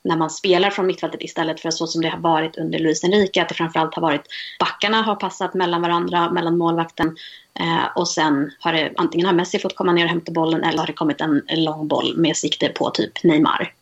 när 0.05 0.17
man 0.17 0.29
spelar 0.29 0.69
från 0.69 0.87
mittfältet 0.87 1.23
istället 1.23 1.59
för 1.59 1.71
så 1.71 1.87
som 1.87 2.01
det 2.01 2.09
har 2.09 2.19
varit 2.19 2.57
under 2.57 2.79
Luis 2.79 3.03
Enrique. 3.03 3.41
Att 3.41 3.49
det 3.49 3.55
framförallt 3.55 3.95
har 3.95 4.01
varit 4.01 4.27
backarna 4.59 5.01
har 5.01 5.15
passat 5.15 5.53
mellan 5.53 5.81
varandra, 5.81 6.31
mellan 6.31 6.57
målvakten. 6.57 7.15
Eh, 7.59 7.85
och 7.95 8.07
sen 8.07 8.51
har 8.59 8.73
det 8.73 8.93
antingen 8.97 9.25
har 9.25 9.33
Messi 9.33 9.59
fått 9.59 9.75
komma 9.75 9.91
ner 9.91 10.03
och 10.03 10.09
hämta 10.09 10.31
bollen 10.31 10.63
eller 10.63 10.79
har 10.79 10.87
det 10.87 10.93
kommit 10.93 11.21
en, 11.21 11.41
lång 11.49 11.87
boll 11.87 12.17
med 12.17 12.37
sikte 12.37 12.69
på 12.69 12.89
typ 12.89 13.23
Neymar. 13.23 13.73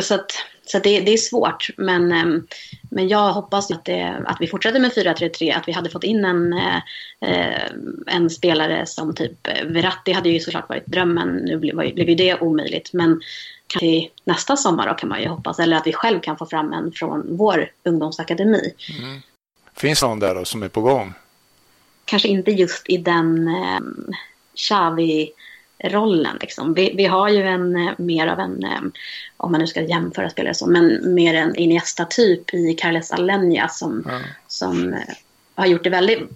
Så, 0.00 0.14
att, 0.14 0.32
så 0.66 0.76
att 0.76 0.84
det, 0.84 1.00
det, 1.00 1.12
är 1.12 1.16
svårt. 1.16 1.70
Men, 1.76 2.12
eh, 2.12 2.42
men 2.90 3.08
jag 3.08 3.32
hoppas 3.32 3.70
att, 3.70 3.84
det, 3.84 4.22
att 4.26 4.36
vi 4.40 4.46
fortsätter 4.46 4.80
med 4.80 4.92
4-3-3. 4.92 5.56
Att 5.56 5.68
vi 5.68 5.72
hade 5.72 5.90
fått 5.90 6.04
in 6.04 6.24
en, 6.24 6.52
eh, 7.20 7.62
en 8.06 8.30
spelare 8.30 8.86
som 8.86 9.14
typ 9.14 9.48
Verratti 9.64 10.12
hade 10.12 10.28
ju 10.28 10.40
såklart 10.40 10.68
varit 10.68 10.86
drömmen. 10.86 11.28
Nu 11.28 11.56
blev, 11.58 11.76
blev 11.76 12.08
ju 12.08 12.14
det 12.14 12.40
omöjligt. 12.40 12.92
Men 12.92 13.20
till 13.68 14.08
nästa 14.24 14.56
sommar 14.56 14.88
då 14.88 14.94
kan 14.94 15.08
man 15.08 15.22
ju 15.22 15.28
hoppas. 15.28 15.58
Eller 15.58 15.76
att 15.76 15.86
vi 15.86 15.92
själv 15.92 16.20
kan 16.20 16.36
få 16.36 16.46
fram 16.46 16.72
en 16.72 16.92
från 16.92 17.36
vår 17.36 17.70
ungdomsakademi. 17.82 18.74
Mm. 18.98 19.20
Finns 19.76 20.02
någon 20.02 20.20
där 20.20 20.34
då 20.34 20.44
som 20.44 20.62
är 20.62 20.68
på 20.68 20.80
gång? 20.80 21.14
Kanske 22.04 22.28
inte 22.28 22.50
just 22.50 22.88
i 22.88 22.96
den 22.96 23.48
eh, 23.48 23.80
Xavi-rollen. 24.54 26.36
Liksom. 26.40 26.74
Vi, 26.74 26.94
vi, 26.96 27.06
har 27.06 27.28
ju 27.28 27.42
en 27.42 27.76
eh, 27.76 27.92
mer 27.98 28.26
av 28.26 28.40
en, 28.40 28.64
eh, 28.64 28.80
om 29.36 29.52
man 29.52 29.60
nu 29.60 29.66
ska 29.66 29.82
jämföra 29.82 30.30
spelare 30.30 30.54
så, 30.54 30.66
men 30.66 31.14
mer 31.14 31.34
en 31.34 31.56
Iniesta-typ 31.56 32.54
i 32.54 32.74
Carles 32.74 33.12
Alenia 33.12 33.68
som, 33.68 34.04
mm. 34.08 34.22
som 34.46 34.94
eh, 34.94 35.14
har 35.54 35.66
gjort 35.66 35.84
det 35.84 35.90
väldigt, 35.90 36.30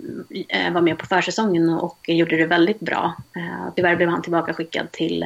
eh, 0.48 0.72
var 0.72 0.80
med 0.80 0.98
på 0.98 1.06
försäsongen 1.06 1.68
och 1.68 1.98
gjorde 2.08 2.36
det 2.36 2.46
väldigt 2.46 2.80
bra. 2.80 3.16
Tyvärr 3.76 3.96
blev 3.96 4.08
han 4.08 4.22
tillbaka 4.22 4.54
skickad 4.54 4.92
till 4.92 5.24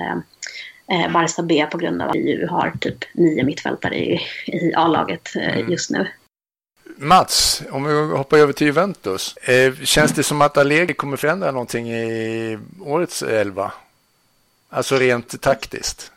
eh, 0.90 1.12
Barca 1.12 1.42
B 1.42 1.66
på 1.70 1.78
grund 1.78 2.02
av 2.02 2.08
att 2.08 2.16
vi 2.16 2.46
har 2.46 2.72
typ 2.80 3.04
nio 3.14 3.44
mittfältare 3.44 3.96
i, 3.96 4.20
i 4.46 4.74
A-laget 4.74 5.36
eh, 5.36 5.56
mm. 5.56 5.70
just 5.70 5.90
nu. 5.90 6.06
Mats, 6.98 7.62
om 7.70 7.84
vi 7.84 8.16
hoppar 8.16 8.38
över 8.38 8.52
till 8.52 8.66
Juventus. 8.66 9.36
Eh, 9.36 9.74
känns 9.74 10.12
det 10.12 10.22
som 10.22 10.42
att 10.42 10.56
Allegri 10.56 10.94
kommer 10.94 11.16
förändra 11.16 11.50
någonting 11.50 11.90
i 11.92 12.58
årets 12.80 13.22
elva? 13.22 13.72
Alltså 14.68 14.96
rent 14.96 15.40
taktiskt? 15.40 16.12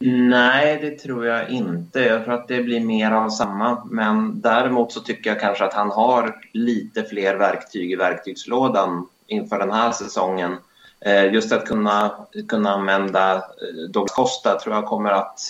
Nej, 0.00 0.78
det 0.80 0.90
tror 0.90 1.26
jag 1.26 1.50
inte. 1.50 2.00
Jag 2.00 2.24
tror 2.24 2.34
att 2.34 2.48
det 2.48 2.62
blir 2.62 2.80
mer 2.80 3.10
av 3.10 3.30
samma. 3.30 3.84
Men 3.90 4.40
däremot 4.40 4.92
så 4.92 5.00
tycker 5.00 5.30
jag 5.30 5.40
kanske 5.40 5.64
att 5.64 5.74
han 5.74 5.90
har 5.90 6.36
lite 6.52 7.04
fler 7.04 7.34
verktyg 7.34 7.92
i 7.92 7.96
verktygslådan 7.96 9.06
inför 9.26 9.58
den 9.58 9.70
här 9.70 9.92
säsongen. 9.92 10.56
Eh, 11.00 11.32
just 11.32 11.52
att 11.52 11.66
kunna, 11.66 12.26
kunna 12.48 12.70
använda 12.70 13.34
eh, 13.34 13.42
Douglas 13.90 14.12
Costa 14.12 14.58
tror 14.58 14.74
jag 14.74 14.86
kommer 14.86 15.10
att 15.10 15.40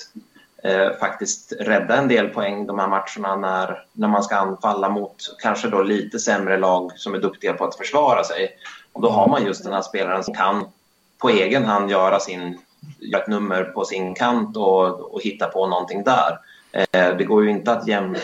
eh, 0.62 0.92
faktiskt 1.00 1.52
rädda 1.60 1.96
en 1.96 2.08
del 2.08 2.28
poäng 2.28 2.66
de 2.66 2.78
här 2.78 2.88
matcherna 2.88 3.36
när, 3.36 3.84
när 3.92 4.08
man 4.08 4.22
ska 4.22 4.36
anfalla 4.36 4.88
mot 4.88 5.36
kanske 5.42 5.68
då 5.68 5.82
lite 5.82 6.18
sämre 6.18 6.56
lag 6.56 6.92
som 6.96 7.14
är 7.14 7.18
duktiga 7.18 7.52
på 7.52 7.64
att 7.64 7.76
försvara 7.76 8.24
sig. 8.24 8.50
Och 8.92 9.02
då 9.02 9.08
har 9.08 9.28
man 9.28 9.46
just 9.46 9.64
den 9.64 9.72
här 9.72 9.82
spelaren 9.82 10.24
som 10.24 10.34
kan 10.34 10.64
på 11.18 11.28
egen 11.28 11.64
hand 11.64 11.90
göra, 11.90 12.20
sin, 12.20 12.58
göra 12.98 13.22
ett 13.22 13.28
nummer 13.28 13.64
på 13.64 13.84
sin 13.84 14.14
kant 14.14 14.56
och, 14.56 15.14
och 15.14 15.22
hitta 15.22 15.46
på 15.46 15.66
någonting 15.66 16.04
där. 16.04 16.38
Eh, 16.72 17.16
det 17.16 17.24
går 17.24 17.44
ju 17.44 17.50
inte 17.50 17.72
att 17.72 17.88
jämna... 17.88 18.18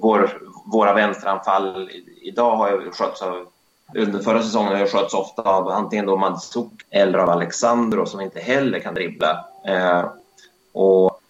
Vår, 0.00 0.38
våra 0.66 0.92
vänsteranfall 0.92 1.90
idag 2.20 2.56
har 2.56 2.70
ju 2.70 2.90
skötts 2.90 3.22
av 3.22 3.46
under 3.94 4.18
förra 4.18 4.42
säsongen 4.42 4.72
har 4.72 4.78
jag 4.78 4.90
skötts 4.90 5.14
ofta 5.14 5.42
av 5.42 5.68
antingen 5.68 6.06
då 6.06 6.16
Mandzuc 6.16 6.66
eller 6.90 7.18
av 7.18 7.30
Alexandro 7.30 8.06
som 8.06 8.20
inte 8.20 8.40
heller 8.40 8.78
kan 8.78 8.94
dribbla. 8.94 9.44
Eh, 9.66 10.10
och, 10.72 11.20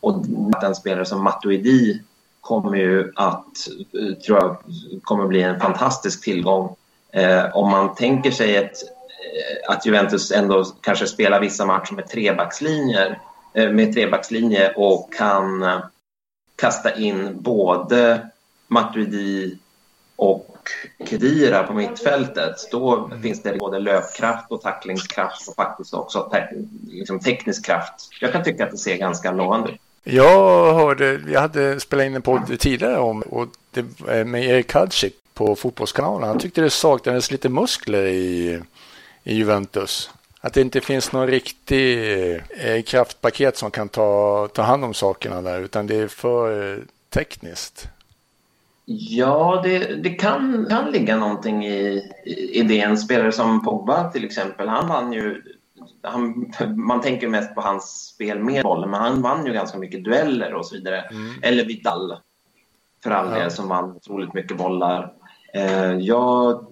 och 0.00 0.26
den 0.60 0.74
spelare 0.74 1.04
som 1.04 1.24
Matuidi 1.24 2.02
kommer 2.40 2.76
ju 2.76 3.12
att, 3.16 3.68
eh, 4.00 4.14
tror 4.14 4.38
jag, 4.38 4.56
kommer 5.02 5.26
bli 5.26 5.42
en 5.42 5.60
fantastisk 5.60 6.24
tillgång. 6.24 6.76
Eh, 7.12 7.56
om 7.56 7.70
man 7.70 7.94
tänker 7.94 8.30
sig 8.30 8.56
ett, 8.56 8.82
eh, 8.82 9.72
att 9.74 9.86
Juventus 9.86 10.32
ändå 10.32 10.64
kanske 10.80 11.06
spelar 11.06 11.40
vissa 11.40 11.66
matcher 11.66 11.94
med 11.94 12.08
trebackslinjer 12.08 13.20
eh, 13.54 13.70
med 13.70 13.94
trebackslinje 13.94 14.72
och 14.76 15.12
kan 15.14 15.62
eh, 15.62 15.80
kasta 16.56 16.94
in 16.94 17.42
både 17.42 18.28
Matuidi 18.68 19.58
och 20.16 20.47
Kedira 21.04 21.62
på 21.62 21.72
mittfältet, 21.74 22.54
då 22.70 23.04
mm. 23.04 23.22
finns 23.22 23.42
det 23.42 23.58
både 23.58 23.78
löpkraft 23.78 24.52
och 24.52 24.62
tacklingskraft 24.62 25.48
och 25.48 25.54
faktiskt 25.54 25.94
också 25.94 26.30
te 26.32 26.48
liksom 26.88 27.20
teknisk 27.20 27.66
kraft. 27.66 28.08
Jag 28.20 28.32
kan 28.32 28.44
tycka 28.44 28.64
att 28.64 28.70
det 28.70 28.78
ser 28.78 28.96
ganska 28.96 29.32
lovande 29.32 29.70
ut. 29.70 29.80
Jag 30.04 30.74
hörde, 30.74 31.20
jag 31.28 31.40
hade 31.40 31.80
spelat 31.80 32.06
in 32.06 32.14
en 32.14 32.22
podd 32.22 32.60
tidigare 32.60 32.98
om 32.98 33.22
och 33.22 33.48
det, 33.70 33.84
med 34.24 34.44
Erik 34.44 34.72
Hadzik 34.72 35.14
på 35.34 35.56
Fotbollskanalen. 35.56 36.28
Han 36.28 36.38
tyckte 36.38 36.60
det 36.60 36.70
saknades 36.70 37.30
lite 37.30 37.48
muskler 37.48 38.06
i, 38.06 38.60
i 39.24 39.34
Juventus. 39.34 40.10
Att 40.40 40.52
det 40.52 40.60
inte 40.60 40.80
finns 40.80 41.12
någon 41.12 41.26
riktig 41.26 42.12
eh, 42.50 42.82
kraftpaket 42.82 43.56
som 43.56 43.70
kan 43.70 43.88
ta, 43.88 44.48
ta 44.52 44.62
hand 44.62 44.84
om 44.84 44.94
sakerna 44.94 45.42
där 45.42 45.60
utan 45.60 45.86
det 45.86 45.96
är 45.96 46.08
för 46.08 46.72
eh, 46.74 46.82
tekniskt. 47.10 47.88
Ja, 48.90 49.60
det, 49.64 50.02
det 50.02 50.10
kan, 50.10 50.66
kan 50.70 50.90
ligga 50.90 51.16
någonting 51.16 51.66
i, 51.66 52.10
i 52.52 52.62
det. 52.62 52.80
En 52.80 52.98
spelare 52.98 53.32
som 53.32 53.64
Pogba 53.64 54.10
till 54.10 54.24
exempel, 54.24 54.68
han 54.68 54.88
vann 54.88 55.12
ju 55.12 55.42
han, 56.02 56.52
man 56.76 57.00
tänker 57.00 57.28
mest 57.28 57.54
på 57.54 57.60
hans 57.60 58.08
spel 58.14 58.38
med 58.38 58.62
bollen, 58.62 58.90
men 58.90 59.00
han 59.00 59.22
vann 59.22 59.46
ju 59.46 59.52
ganska 59.52 59.78
mycket 59.78 60.04
dueller 60.04 60.54
och 60.54 60.66
så 60.66 60.74
vidare. 60.74 61.00
Mm. 61.00 61.34
Eller 61.42 61.64
Vidal, 61.64 62.16
för 63.02 63.10
all 63.10 63.30
del, 63.30 63.42
ja. 63.42 63.50
som 63.50 63.68
vann 63.68 63.96
otroligt 63.96 64.34
mycket 64.34 64.56
bollar. 64.56 65.12
Eh, 65.54 65.92
ja, 65.92 66.62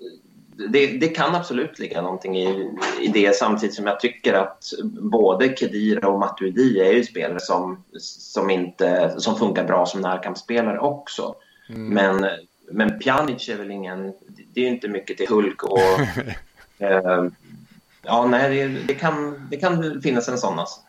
det, 0.69 0.87
det, 0.87 1.09
kan 1.09 1.35
absolut 1.35 1.79
ligga 1.79 2.03
någonting 2.03 2.39
i, 2.39 2.71
i 3.01 3.09
det, 3.09 3.37
samtidigt 3.37 3.75
som 3.75 3.87
jag 3.87 4.01
tycker 4.01 4.35
att 4.35 4.65
både 5.11 5.57
Kedira 5.57 6.09
och 6.09 6.19
Matuidi 6.19 6.81
är 6.81 6.93
ju 6.93 7.05
spelare 7.05 7.41
som, 7.41 7.85
som, 7.99 8.51
inte, 8.51 9.15
som 9.19 9.37
funkar 9.37 9.65
bra 9.65 9.87
som 9.87 10.01
närkampsspelare 10.01 10.79
också. 10.79 11.35
Mm. 11.69 11.89
Men, 11.89 12.31
men 12.71 12.99
Pjanic 12.99 13.49
är 13.49 13.57
väl 13.57 13.71
ingen... 13.71 14.13
Det 14.55 14.61
är 14.61 14.69
inte 14.69 14.89
mycket 14.89 15.17
till 15.17 15.29
Hulk 15.29 15.63
och, 15.63 15.79
eh, 16.79 17.25
Ja, 18.09 18.27
nej, 18.27 18.51
det, 18.57 18.79
det, 18.87 18.95
kan, 18.95 19.47
det 19.51 19.57
kan 19.57 20.01
finnas 20.03 20.29
en 20.29 20.39
sån. 20.39 20.59
Alltså. 20.59 20.81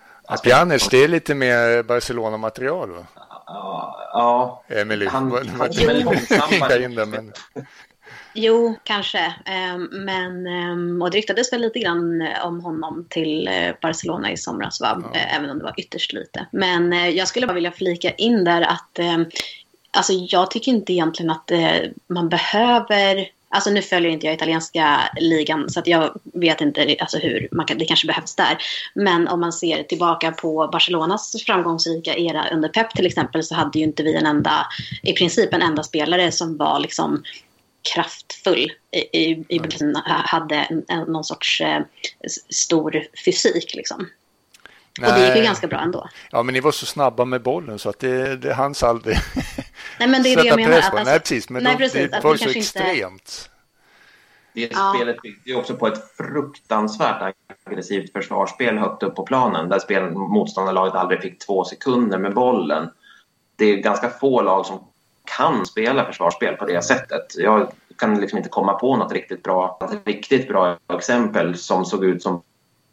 Pjanic, 0.44 0.88
det 0.90 1.04
är 1.04 1.08
lite 1.08 1.36
mer 1.36 1.84
Barcelona-material 1.84 2.92
va? 2.92 3.06
Ja, 3.46 4.10
ja. 4.14 4.64
Emily, 4.68 5.06
han, 5.08 5.30
vad- 5.30 5.48
han, 5.48 5.58
vad- 5.58 5.76
väl 5.86 6.04
långsammare. 6.04 6.84
in 6.84 6.96
där, 6.96 7.06
men... 7.06 7.34
Jo, 8.34 8.76
kanske. 8.84 9.34
Ehm, 9.46 9.84
Men, 9.92 10.48
ehm, 10.48 11.02
och 11.02 11.12
det 11.12 11.18
ryktades 11.18 11.54
väl 11.54 11.62
lite 11.62 11.80
grann 11.80 12.22
eh, 12.22 12.46
om 12.46 12.62
honom 12.62 13.06
till 13.10 13.48
eh, 13.48 13.72
Barcelona 13.82 14.32
i 14.32 14.38
somras, 14.38 14.82
va? 14.82 15.04
Eh, 15.14 15.36
även 15.36 15.50
om 15.50 15.58
det 15.58 15.64
var 15.64 15.74
ytterst 15.78 16.14
lite. 16.14 16.46
Men 16.52 16.94
eh, 16.94 17.10
jag 17.10 17.28
skulle 17.28 17.48
bara 17.48 17.54
vilja 17.54 17.72
flika 17.72 18.12
in 18.12 18.44
där 18.44 18.62
att 18.62 19.00
ehm, 19.00 19.26
alltså, 19.98 20.14
jag 20.14 20.52
tycker 20.52 20.72
inte 20.72 20.94
egentligen 20.94 21.30
att 21.30 21.52
eh, 21.52 21.80
man 22.08 22.30
behöver 22.30 23.28
Alltså 23.50 23.70
nu 23.70 23.82
följer 23.82 24.12
inte 24.12 24.26
jag 24.26 24.36
italienska 24.36 25.00
ligan 25.20 25.70
så 25.70 25.80
att 25.80 25.88
jag 25.88 26.20
vet 26.34 26.62
inte 26.62 26.96
alltså 27.00 27.18
hur 27.18 27.48
man 27.52 27.66
kan, 27.66 27.78
det 27.78 27.86
kanske 27.86 28.08
behövs 28.08 28.36
där. 28.36 28.58
Men 28.94 29.28
om 29.28 29.40
man 29.40 29.54
ser 29.54 29.84
tillbaka 29.84 30.32
på 30.32 30.70
Barcelonas 30.72 31.44
framgångsrika 31.46 32.16
era 32.16 32.50
under 32.50 32.70
Pep 32.70 32.96
till 32.96 33.06
exempel 33.06 33.44
så 33.44 33.56
hade 33.56 33.80
ju 33.80 33.86
inte 33.86 34.04
vi 34.04 34.16
en 34.16 34.26
enda, 34.26 34.68
i 35.04 35.14
princip 35.14 35.54
en 35.54 35.62
enda 35.62 35.84
spelare 35.84 36.32
som 36.32 36.58
var 36.58 36.80
liksom 36.80 37.24
kraftfull 37.94 38.72
i, 38.92 39.20
i, 39.20 39.46
i 39.50 39.62
hade 40.06 40.56
en, 40.56 40.86
en, 40.88 41.12
någon 41.12 41.24
sorts 41.24 41.62
eh, 41.62 41.82
stor 42.50 43.04
fysik 43.26 43.76
liksom. 43.76 44.08
Och 45.02 45.14
det 45.14 45.20
gick 45.20 45.28
ju 45.30 45.34
Nej. 45.36 45.44
ganska 45.44 45.68
bra 45.68 45.80
ändå. 45.80 46.10
Ja, 46.32 46.44
men 46.44 46.54
ni 46.54 46.60
var 46.60 46.72
så 46.72 46.86
snabba 46.86 47.26
med 47.26 47.42
bollen 47.42 47.80
så 47.80 47.90
att 47.90 48.00
det, 48.00 48.36
det 48.36 48.54
hanns 48.54 48.84
aldrig 48.84 49.18
Nej 50.00 50.10
men 50.10 50.24
det 50.24 50.30
är 50.30 50.36
det 50.36 50.42
sätta 50.42 50.48
jag 50.48 50.56
menar. 50.56 50.72
press 50.74 50.90
på. 50.90 50.98
alltså, 50.98 51.12
Nej, 51.12 51.20
precis. 51.20 51.50
Men 51.50 51.64
nej, 51.64 51.74
de, 51.74 51.84
precis, 51.84 52.12
det 52.12 52.20
var 52.24 52.30
det 52.34 52.34
ju 52.34 52.38
så 52.38 52.44
kanske 52.44 52.60
inte- 52.60 52.90
extremt. 52.92 53.50
Det 54.54 54.70
Ja. 54.72 54.94
spelet 54.96 55.22
byggde 55.22 55.50
ju 55.50 55.56
också 55.56 55.76
på 55.76 55.88
ett 55.88 56.16
fruktansvärt 56.18 57.34
aggressivt 57.66 58.12
försvarsspel 58.14 58.78
högt 58.78 59.04
upp 59.04 59.16
på 59.16 59.24
planen 59.26 59.70
där 59.70 59.80
spel, 59.80 60.12
motståndarlaget 60.12 60.96
aldrig 60.96 61.22
fick 61.22 61.40
två 61.46 61.64
sekunder 61.66 62.18
med 62.18 62.34
bollen. 62.34 62.90
Det 63.56 63.66
är 63.66 63.78
ganska 63.78 64.10
få 64.10 64.42
lag 64.42 64.66
som 64.66 64.80
kan 65.38 65.66
spela 65.66 66.06
försvarsspel 66.06 66.56
på 66.56 66.66
det 66.66 66.82
sättet. 66.82 67.36
Jag 67.38 67.72
kan 67.98 68.20
liksom 68.22 68.38
inte 68.38 68.50
komma 68.50 68.74
på 68.74 68.96
något 68.98 69.12
riktigt 69.12 69.44
bra, 69.44 69.80
ett 69.82 70.08
riktigt 70.08 70.48
bra 70.48 70.78
exempel 70.94 71.58
som 71.58 71.86
såg 71.86 72.06
ut 72.06 72.24
som 72.24 72.42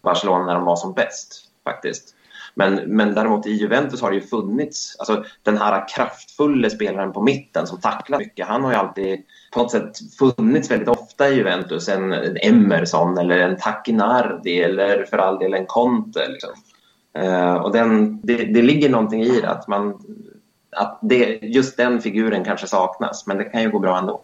Barcelona 0.03 0.45
när 0.47 0.55
de 0.55 0.65
var 0.65 0.77
som 0.77 0.93
bäst 0.93 1.45
faktiskt. 1.65 2.15
Men, 2.55 2.75
men 2.75 3.15
däremot 3.15 3.47
i 3.47 3.53
Juventus 3.53 4.03
har 4.03 4.11
det 4.11 4.17
ju 4.17 4.23
funnits, 4.23 4.97
alltså 4.99 5.25
den 5.43 5.59
här 5.59 5.89
kraftfulla 5.89 6.71
spelaren 6.71 7.13
på 7.13 7.23
mitten 7.23 7.67
som 7.67 7.81
tacklar 7.81 8.19
mycket, 8.19 8.47
han 8.47 8.65
har 8.65 8.71
ju 8.71 8.77
alltid 8.77 9.23
på 9.53 9.61
något 9.61 9.71
sätt 9.71 9.93
funnits 10.19 10.71
väldigt 10.71 10.89
ofta 10.89 11.29
i 11.29 11.35
Juventus. 11.35 11.89
En, 11.89 12.13
en 12.13 12.37
Emerson 12.37 13.19
eller 13.19 13.39
en 13.39 13.57
Tacchinardi 13.57 14.63
eller 14.63 15.05
för 15.05 15.19
all 15.19 15.39
del 15.39 15.55
en 15.55 15.67
Conte. 15.67 16.29
Liksom. 16.29 16.51
Uh, 17.19 17.55
och 17.55 17.73
den, 17.73 18.21
det, 18.23 18.37
det 18.37 18.63
ligger 18.63 18.89
någonting 18.89 19.23
i 19.23 19.41
det, 19.41 19.51
att, 19.51 19.69
man, 19.69 20.03
att 20.71 20.99
det, 21.03 21.39
just 21.43 21.77
den 21.77 22.01
figuren 22.01 22.45
kanske 22.45 22.67
saknas, 22.67 23.27
men 23.27 23.39
det 23.39 23.45
kan 23.45 23.63
ju 23.63 23.71
gå 23.71 23.79
bra 23.79 23.99
ändå. 23.99 24.21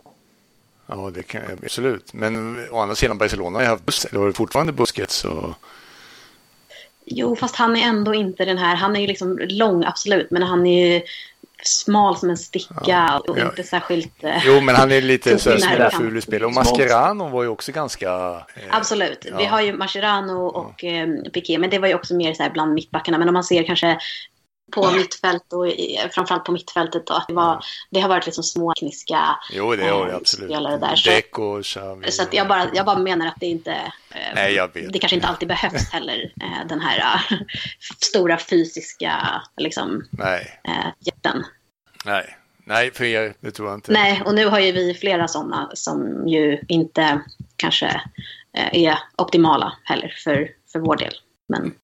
Ja, 0.86 1.10
det 1.14 1.22
kan 1.22 1.42
absolut. 1.62 2.12
Men 2.12 2.58
å 2.70 2.78
andra 2.78 2.94
sidan, 2.94 3.18
Barcelona 3.18 3.58
har 3.58 3.62
ju 3.62 3.68
haft 3.68 3.86
buss, 3.86 4.04
eller 4.04 4.20
har 4.20 4.32
fortfarande 4.32 4.72
Busquets. 4.72 5.24
Och... 5.24 5.54
Jo, 7.04 7.36
fast 7.36 7.56
han 7.56 7.76
är 7.76 7.80
ändå 7.80 8.14
inte 8.14 8.44
den 8.44 8.58
här. 8.58 8.74
Han 8.74 8.96
är 8.96 9.00
ju 9.00 9.06
liksom 9.06 9.38
lång, 9.38 9.84
absolut. 9.84 10.30
Men 10.30 10.42
han 10.42 10.66
är 10.66 10.94
ju 10.94 11.02
smal 11.62 12.16
som 12.16 12.30
en 12.30 12.36
sticka 12.36 13.20
och 13.28 13.38
ja. 13.38 13.44
inte 13.44 13.62
särskilt... 13.62 14.24
eh, 14.24 14.46
Jo, 14.46 14.60
men 14.60 14.74
han 14.74 14.92
är 14.92 15.00
lite 15.00 15.38
så 15.38 15.50
Tuff 15.50 15.62
i 15.62 15.66
närkamp. 15.66 15.92
småful 15.92 16.18
i 16.18 16.20
spel. 16.20 16.44
Och 16.44 16.52
Mascherano 16.52 17.28
var 17.28 17.42
ju 17.42 17.48
också 17.48 17.72
ganska... 17.72 18.10
Eh, 18.56 18.62
Absolut. 18.70 19.26
Vi 19.38 19.44
ja. 19.44 19.50
har 19.50 19.60
ju 19.60 19.72
Mascherano 19.72 20.46
och 20.46 20.84
eh, 20.84 21.08
Piqué, 21.34 21.58
men 21.58 21.70
det 21.70 21.78
var 21.78 21.88
ju 21.88 21.94
också 21.94 22.14
mer 22.14 22.34
så 22.34 22.42
här 22.42 22.50
bland 22.50 22.74
mittbackarna. 22.74 23.18
Men 23.18 23.28
om 23.28 23.34
man 23.34 23.44
ser 23.44 23.62
kanske 23.62 23.98
på 24.70 24.90
mittfält 24.90 25.52
och 25.52 25.68
i, 25.68 25.98
framförallt 26.12 26.44
på 26.44 26.52
mittfältet 26.52 27.06
då, 27.06 27.14
att 27.14 27.28
det, 27.28 27.34
var, 27.34 27.64
det 27.90 28.00
har 28.00 28.08
varit 28.08 28.26
liksom 28.26 28.44
små 28.44 28.72
tekniska 28.74 29.38
Jo, 29.52 29.76
det 29.76 29.88
har 29.88 30.06
det 30.06 30.10
eh, 30.12 30.16
absolut. 30.16 30.50
spelare 30.50 30.76
där. 30.76 30.96
Så, 30.96 31.10
Deco, 31.10 31.62
Xavi. 31.62 32.10
så 32.10 32.22
att 32.22 32.34
jag, 32.34 32.48
bara, 32.48 32.70
jag 32.74 32.86
bara 32.86 32.98
menar 32.98 33.26
att 33.26 33.36
det 33.40 33.46
inte... 33.46 33.70
eh, 34.10 34.34
Nej, 34.34 34.54
jag 34.54 34.74
vet. 34.74 34.92
Det 34.92 34.98
kanske 34.98 35.16
inte 35.16 35.28
alltid 35.28 35.48
behövs 35.48 35.90
heller, 35.92 36.32
eh, 36.42 36.66
den 36.68 36.80
här 36.80 37.20
stora 38.00 38.38
fysiska 38.38 39.42
liksom, 39.56 40.04
Nej, 40.10 40.60
jätten. 41.00 41.44
nej. 42.04 42.36
Nej, 42.64 42.90
för 42.90 43.04
er, 43.04 43.34
det 43.40 43.50
tror 43.50 43.68
jag 43.68 43.76
inte. 43.76 43.92
Nej, 43.92 44.22
och 44.24 44.34
nu 44.34 44.46
har 44.46 44.58
ju 44.60 44.72
vi 44.72 44.94
flera 44.94 45.28
sådana 45.28 45.70
som 45.74 46.28
ju 46.28 46.60
inte 46.68 47.20
kanske 47.56 48.00
är 48.52 48.98
optimala 49.18 49.72
heller 49.84 50.14
för, 50.24 50.48
för 50.72 50.78
vår 50.78 50.96
del. 50.96 51.12
Men 51.48 51.74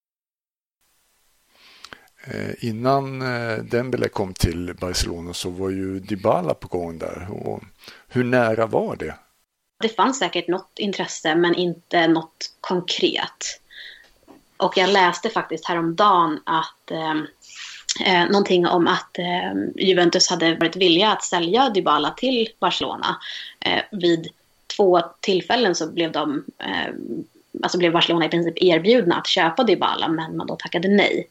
Eh, 2.27 2.69
innan 2.69 3.23
eh, 3.23 3.59
Dembele 3.59 4.09
kom 4.09 4.35
till 4.35 4.75
Barcelona 4.81 5.35
så 5.35 5.51
var 5.51 5.71
ju 5.71 6.01
Dybala 6.01 6.55
på 6.55 6.69
gång 6.69 6.99
där. 6.99 7.27
Och 7.31 7.63
hur 8.09 8.25
nära 8.25 8.67
var 8.67 8.97
det? 8.97 9.15
det 9.81 9.89
fanns 9.89 10.19
säkert 10.19 10.49
något 10.49 10.79
intresse, 10.79 11.35
men 11.35 11.55
inte 11.55 12.07
något 12.07 12.53
konkret. 12.61 13.61
Och 14.57 14.77
jag 14.77 14.91
läste 14.91 15.31
faktiskt 15.31 15.69
häromdagen 15.69 16.41
att 16.45 16.91
eh, 16.91 17.15
eh, 18.07 18.29
någonting 18.29 18.67
om 18.67 18.87
att 18.87 19.19
eh, 19.19 19.85
Juventus 19.87 20.29
hade 20.29 20.55
varit 20.55 20.77
villiga 20.77 21.13
att 21.13 21.25
sälja 21.25 21.71
Dybala 21.71 22.11
till 22.11 22.49
Barcelona. 22.59 23.17
Eh, 23.61 23.83
vid 23.93 24.29
två 24.77 25.01
tillfällen 25.21 25.75
så 25.75 25.93
blev 25.93 26.13
de 26.13 26.45
eh, 26.59 26.95
alltså 27.63 27.79
blev 27.79 27.93
Barcelona 27.93 28.27
i 28.27 28.29
princip 28.29 28.63
erbjudna 28.63 29.17
att 29.17 29.27
köpa 29.27 29.65
Dybala, 29.65 30.09
men 30.09 30.37
man 30.37 30.47
då 30.47 30.57
tackade 30.57 30.89
nej. 30.89 31.29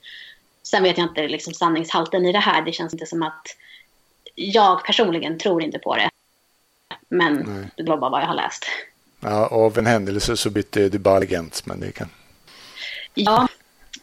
Sen 0.66 0.84
vet 0.84 0.98
jag 0.98 1.08
inte 1.08 1.28
liksom 1.28 1.54
sanningshalten 1.54 2.26
i 2.26 2.32
det 2.32 2.40
här. 2.40 2.62
Det 2.62 2.72
känns 2.72 2.94
inte 2.94 3.06
som 3.06 3.24
att 3.24 3.48
jag 4.36 4.86
personligen 4.86 5.40
tror 5.40 5.64
inte 5.64 5.80
på 5.80 5.96
det. 5.96 6.10
Men 7.10 7.34
Nej. 7.34 7.66
det 7.78 7.84
var 7.84 7.98
bara 7.98 8.10
vad 8.10 8.22
jag 8.22 8.28
har 8.28 8.36
läst. 8.36 8.66
Ja, 9.20 9.48
av 9.48 9.78
en 9.78 9.86
händelse 9.86 10.38
så 10.38 10.50
bytte 10.50 10.90
Dybala 10.90 11.24
agent, 11.26 11.66
men 11.66 11.80
det 11.80 11.92
kan... 11.92 12.10
Ja, 13.14 13.48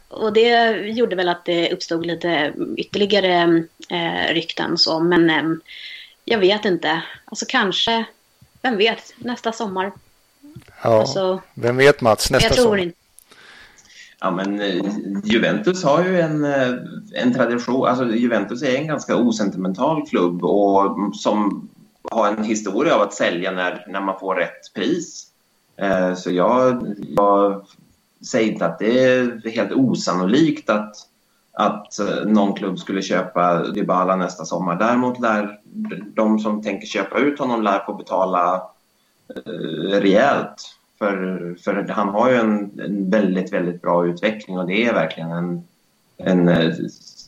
och 0.08 0.32
det 0.32 0.70
gjorde 0.72 1.16
väl 1.16 1.28
att 1.28 1.44
det 1.44 1.72
uppstod 1.72 2.06
lite 2.06 2.52
ytterligare 2.76 3.64
eh, 3.88 4.34
rykten 4.34 4.78
så. 4.78 5.00
Men 5.00 5.30
eh, 5.30 5.42
jag 6.24 6.38
vet 6.38 6.64
inte. 6.64 7.02
Alltså 7.24 7.44
kanske, 7.48 8.04
vem 8.62 8.76
vet, 8.76 9.14
nästa 9.16 9.52
sommar. 9.52 9.92
Ja, 10.82 11.00
Alltså, 11.00 11.42
vem 11.54 11.76
vet 11.76 12.00
Mats, 12.00 12.30
nästa 12.30 12.48
jag 12.48 12.56
tror 12.56 12.64
sommar. 12.64 12.78
inte. 12.78 12.98
Ja, 14.24 14.30
men 14.30 14.60
eh, 14.60 14.82
Juventus 15.24 15.84
har 15.84 16.04
ju 16.04 16.20
en, 16.20 16.44
eh, 16.44 16.74
en 17.14 17.34
tradition. 17.34 17.86
Alltså, 17.86 18.04
Juventus 18.04 18.62
är 18.62 18.76
en 18.76 18.86
ganska 18.86 19.16
osentimental 19.16 20.06
klubb 20.06 20.44
och 20.44 20.86
mm, 20.86 21.12
som 21.12 21.68
har 22.10 22.28
en 22.28 22.44
historia 22.44 22.94
av 22.94 23.02
att 23.02 23.14
sälja 23.14 23.50
när, 23.50 23.84
när 23.88 24.00
man 24.00 24.18
får 24.20 24.34
rätt 24.34 24.74
pris. 24.74 25.26
Eh, 25.76 26.14
så 26.14 26.30
jag, 26.30 26.86
jag 27.16 27.66
säger 28.30 28.52
inte 28.52 28.66
att 28.66 28.78
det 28.78 29.04
är 29.04 29.50
helt 29.50 29.72
osannolikt 29.72 30.70
att, 30.70 30.96
att 31.52 31.98
någon 32.26 32.54
klubb 32.54 32.78
skulle 32.78 33.02
köpa 33.02 33.64
Dybala 33.68 34.16
nästa 34.16 34.44
sommar. 34.44 34.76
Däremot 34.76 35.20
lär 35.20 35.60
de 36.14 36.38
som 36.38 36.62
tänker 36.62 36.86
köpa 36.86 37.18
ut 37.18 37.38
honom 37.38 37.62
lär 37.62 37.78
få 37.86 37.94
betala 37.94 38.62
rejält. 39.90 40.76
För, 41.02 41.56
för 41.64 41.88
han 41.88 42.08
har 42.08 42.30
ju 42.30 42.36
en, 42.36 42.80
en 42.80 43.10
väldigt, 43.10 43.52
väldigt 43.52 43.82
bra 43.82 44.06
utveckling 44.06 44.58
och 44.58 44.66
det 44.66 44.84
är 44.84 44.94
verkligen 44.94 45.30
en, 45.30 45.62
en, 46.16 46.48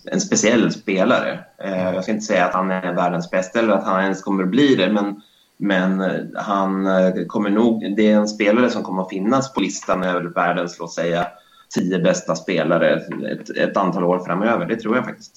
en 0.04 0.20
speciell 0.20 0.72
spelare. 0.72 1.38
Eh, 1.58 1.94
Jag 1.94 2.02
ska 2.02 2.12
inte 2.12 2.24
säga 2.24 2.44
att 2.46 2.54
han 2.54 2.70
är 2.70 2.92
världens 2.92 3.30
bästa 3.30 3.58
eller 3.58 3.74
att 3.74 3.84
han 3.84 4.02
ens 4.02 4.22
kommer 4.22 4.42
att 4.42 4.48
bli 4.50 4.74
det 4.74 4.92
men, 4.92 5.22
men 5.56 6.02
han 6.34 6.86
eh, 6.86 7.26
kommer 7.26 7.50
nog, 7.50 7.94
det 7.96 8.10
är 8.10 8.16
en 8.16 8.28
spelare 8.28 8.70
som 8.70 8.82
kommer 8.82 9.02
att 9.02 9.10
finnas 9.10 9.54
på 9.54 9.60
listan 9.60 10.02
över 10.02 10.20
världens, 10.20 10.78
låt 10.78 10.92
säga, 10.92 11.26
tio 11.74 11.98
bästa 11.98 12.36
spelare 12.36 13.02
ett, 13.32 13.50
ett 13.50 13.76
antal 13.76 14.04
år 14.04 14.18
framöver. 14.18 14.66
Det 14.66 14.76
tror 14.76 14.96
jag 14.96 15.04
faktiskt. 15.04 15.32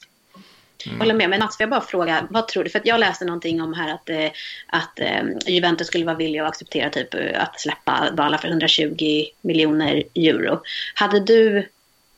Jag 0.86 0.98
håller 0.98 1.14
med. 1.14 1.30
Men 1.30 1.40
Mats, 1.40 1.58
får 1.58 1.64
jag 1.64 1.70
bara 1.70 1.82
fråga, 1.82 2.28
vad 2.30 2.48
tror 2.48 2.64
du? 2.64 2.70
För 2.70 2.80
att 2.80 2.86
jag 2.86 3.00
läste 3.00 3.26
någonting 3.26 3.62
om 3.62 3.74
här 3.74 3.94
att, 3.94 4.10
eh, 4.10 4.32
att 4.68 5.00
eh, 5.00 5.24
Juventus 5.48 5.88
skulle 5.88 6.06
vara 6.06 6.16
villiga 6.16 6.44
att 6.44 6.50
acceptera 6.50 6.90
typ 6.90 7.14
eh, 7.14 7.42
att 7.42 7.60
släppa 7.60 8.10
Dybala 8.10 8.38
för 8.38 8.48
120 8.48 9.26
miljoner 9.42 10.04
euro. 10.16 10.62
Hade 10.96 11.20
du, 11.20 11.70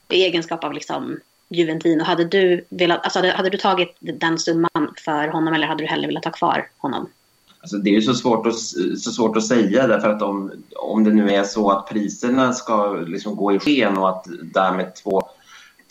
i 0.08 0.24
egenskap 0.24 0.64
av 0.64 0.72
liksom 0.72 1.20
Juventino, 1.48 2.04
hade 2.04 2.24
du, 2.24 2.64
velat, 2.68 3.04
alltså 3.04 3.18
hade, 3.18 3.32
hade 3.32 3.50
du 3.50 3.58
tagit 3.58 3.96
den 4.00 4.38
summan 4.38 4.94
för 4.96 5.28
honom 5.28 5.54
eller 5.54 5.66
hade 5.66 5.84
du 5.84 5.86
hellre 5.86 6.06
velat 6.06 6.24
ha 6.24 6.32
kvar 6.32 6.68
honom? 6.78 7.08
Alltså 7.60 7.76
det 7.76 7.90
är 7.90 7.94
ju 7.94 8.02
så 8.02 8.14
svårt 8.14 8.46
att, 8.46 8.58
så 8.98 9.10
svårt 9.10 9.36
att 9.36 9.46
säga 9.46 9.86
därför 9.86 10.08
att 10.08 10.22
om, 10.22 10.52
om 10.76 11.04
det 11.04 11.10
nu 11.10 11.30
är 11.30 11.44
så 11.44 11.70
att 11.70 11.88
priserna 11.88 12.52
ska 12.52 12.92
liksom 12.92 13.36
gå 13.36 13.52
i 13.52 13.58
sken 13.58 13.98
och 13.98 14.08
att 14.08 14.26
därmed 14.42 14.94
två, 14.94 15.28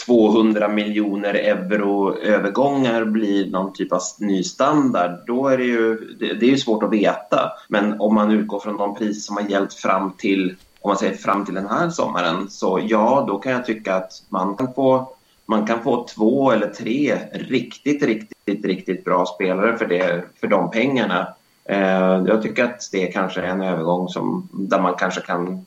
200 0.06 0.68
miljoner 0.68 1.34
euro 1.34 2.18
övergångar 2.18 3.06
blir 3.06 3.52
någon 3.52 3.74
typ 3.74 3.94
av 3.94 4.02
ny 4.20 4.44
standard, 4.44 5.12
då 5.28 5.48
är 5.48 5.58
det 5.58 5.64
ju, 5.64 5.96
det, 6.20 6.34
det 6.34 6.46
är 6.46 6.50
ju 6.50 6.58
svårt 6.58 6.84
att 6.84 6.94
veta. 6.94 7.52
Men 7.68 8.02
om 8.02 8.16
man 8.16 8.32
utgår 8.32 8.60
från 8.60 8.78
de 8.78 8.96
priser 8.96 9.22
som 9.22 9.38
har 9.38 9.44
gällt 9.44 9.74
fram 9.74 10.12
till 10.18 10.56
om 10.82 10.90
man 10.90 10.98
säger 10.98 11.18
fram 11.18 11.46
till 11.46 11.56
den 11.56 11.68
här 11.68 11.90
sommaren, 11.90 12.50
så 12.50 12.80
ja, 12.84 13.26
då 13.28 13.38
kan 13.38 13.52
jag 13.52 13.66
tycka 13.66 13.96
att 13.96 14.12
man 14.30 14.56
kan 14.56 14.74
få 14.74 15.16
man 15.46 15.66
kan 15.66 15.84
få 15.84 16.08
två 16.08 16.52
eller 16.52 16.68
tre 16.68 17.18
riktigt, 17.32 18.04
riktigt, 18.04 18.66
riktigt 18.66 19.06
bra 19.06 19.26
spelare 19.26 19.78
för, 19.78 19.86
det, 19.86 20.24
för 20.40 20.48
de 20.48 20.72
pengarna. 20.72 21.34
Eh, 21.66 22.24
jag 22.28 22.42
tycker 22.42 22.64
att 22.64 22.90
det 22.92 23.08
kanske 23.08 23.42
är 23.42 23.46
en 23.46 23.62
övergång 23.62 24.10
som, 24.10 24.50
där 24.52 24.82
man 24.82 24.94
kanske 24.98 25.22
kan 25.22 25.66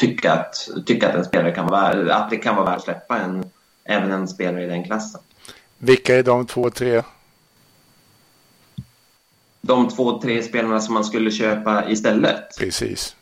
tycka 0.00 0.32
att, 0.32 0.68
tycka 0.86 1.08
att 1.08 1.14
en 1.14 1.24
spelare 1.24 1.52
kan 1.52 1.66
vara 1.66 2.14
att 2.14 2.30
det 2.30 2.36
kan 2.36 2.56
vara 2.56 2.66
värt 2.66 2.76
att 2.76 2.84
släppa 2.84 3.18
en, 3.18 3.44
även 3.84 4.12
en 4.12 4.28
spelare 4.28 4.64
i 4.64 4.66
den 4.66 4.84
klassen. 4.84 5.20
Vilka 5.78 6.16
är 6.16 6.22
de 6.22 6.46
två, 6.46 6.70
tre? 6.70 7.02
De 9.60 9.88
två, 9.88 10.20
tre 10.20 10.42
spelarna 10.42 10.80
som 10.80 10.94
man 10.94 11.04
skulle 11.04 11.30
köpa 11.30 11.90
istället. 11.90 12.58
Precis. 12.58 13.16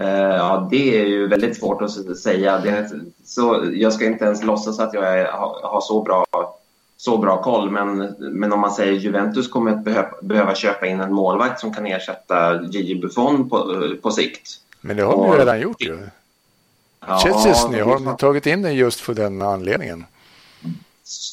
Uh, 0.00 0.06
ja, 0.06 0.68
det 0.70 1.00
är 1.00 1.06
ju 1.06 1.28
väldigt 1.28 1.56
svårt 1.56 1.82
att 1.82 2.18
säga. 2.18 2.58
Det, 2.58 2.90
så 3.24 3.70
jag 3.72 3.92
ska 3.92 4.06
inte 4.06 4.24
ens 4.24 4.42
låtsas 4.42 4.80
att 4.80 4.94
jag 4.94 5.18
är, 5.18 5.24
har, 5.24 5.60
har 5.62 5.80
så 5.80 6.02
bra 6.02 6.26
så 6.96 7.18
bra 7.18 7.42
koll. 7.42 7.70
Men, 7.70 8.14
men 8.18 8.52
om 8.52 8.60
man 8.60 8.70
säger 8.70 8.92
Juventus 8.92 9.48
kommer 9.48 9.70
att 9.70 9.84
behöva, 9.84 10.10
behöva 10.22 10.54
köpa 10.54 10.86
in 10.86 11.00
en 11.00 11.12
målvakt 11.12 11.60
som 11.60 11.74
kan 11.74 11.86
ersätta 11.86 12.62
Gigi 12.62 12.94
Buffon 12.94 13.48
på, 13.48 13.82
på 14.02 14.10
sikt. 14.10 14.60
Men 14.80 14.96
det 14.96 15.02
har 15.02 15.16
de 15.16 15.32
ju 15.32 15.38
redan 15.38 15.60
gjort 15.60 15.80
ju. 15.80 15.98
Ja, 17.06 17.18
Chelsea 17.18 17.84
har 17.84 18.04
de 18.04 18.16
tagit 18.16 18.46
in 18.46 18.62
den 18.62 18.74
just 18.74 19.00
för 19.00 19.14
den 19.14 19.42
anledningen. 19.42 20.04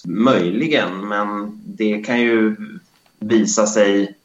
Möjligen, 0.05 1.07
men 1.07 1.61
det 1.65 1.97
kan 1.97 2.19
ju 2.21 2.55
visa 3.19 3.65
sig 3.65 4.15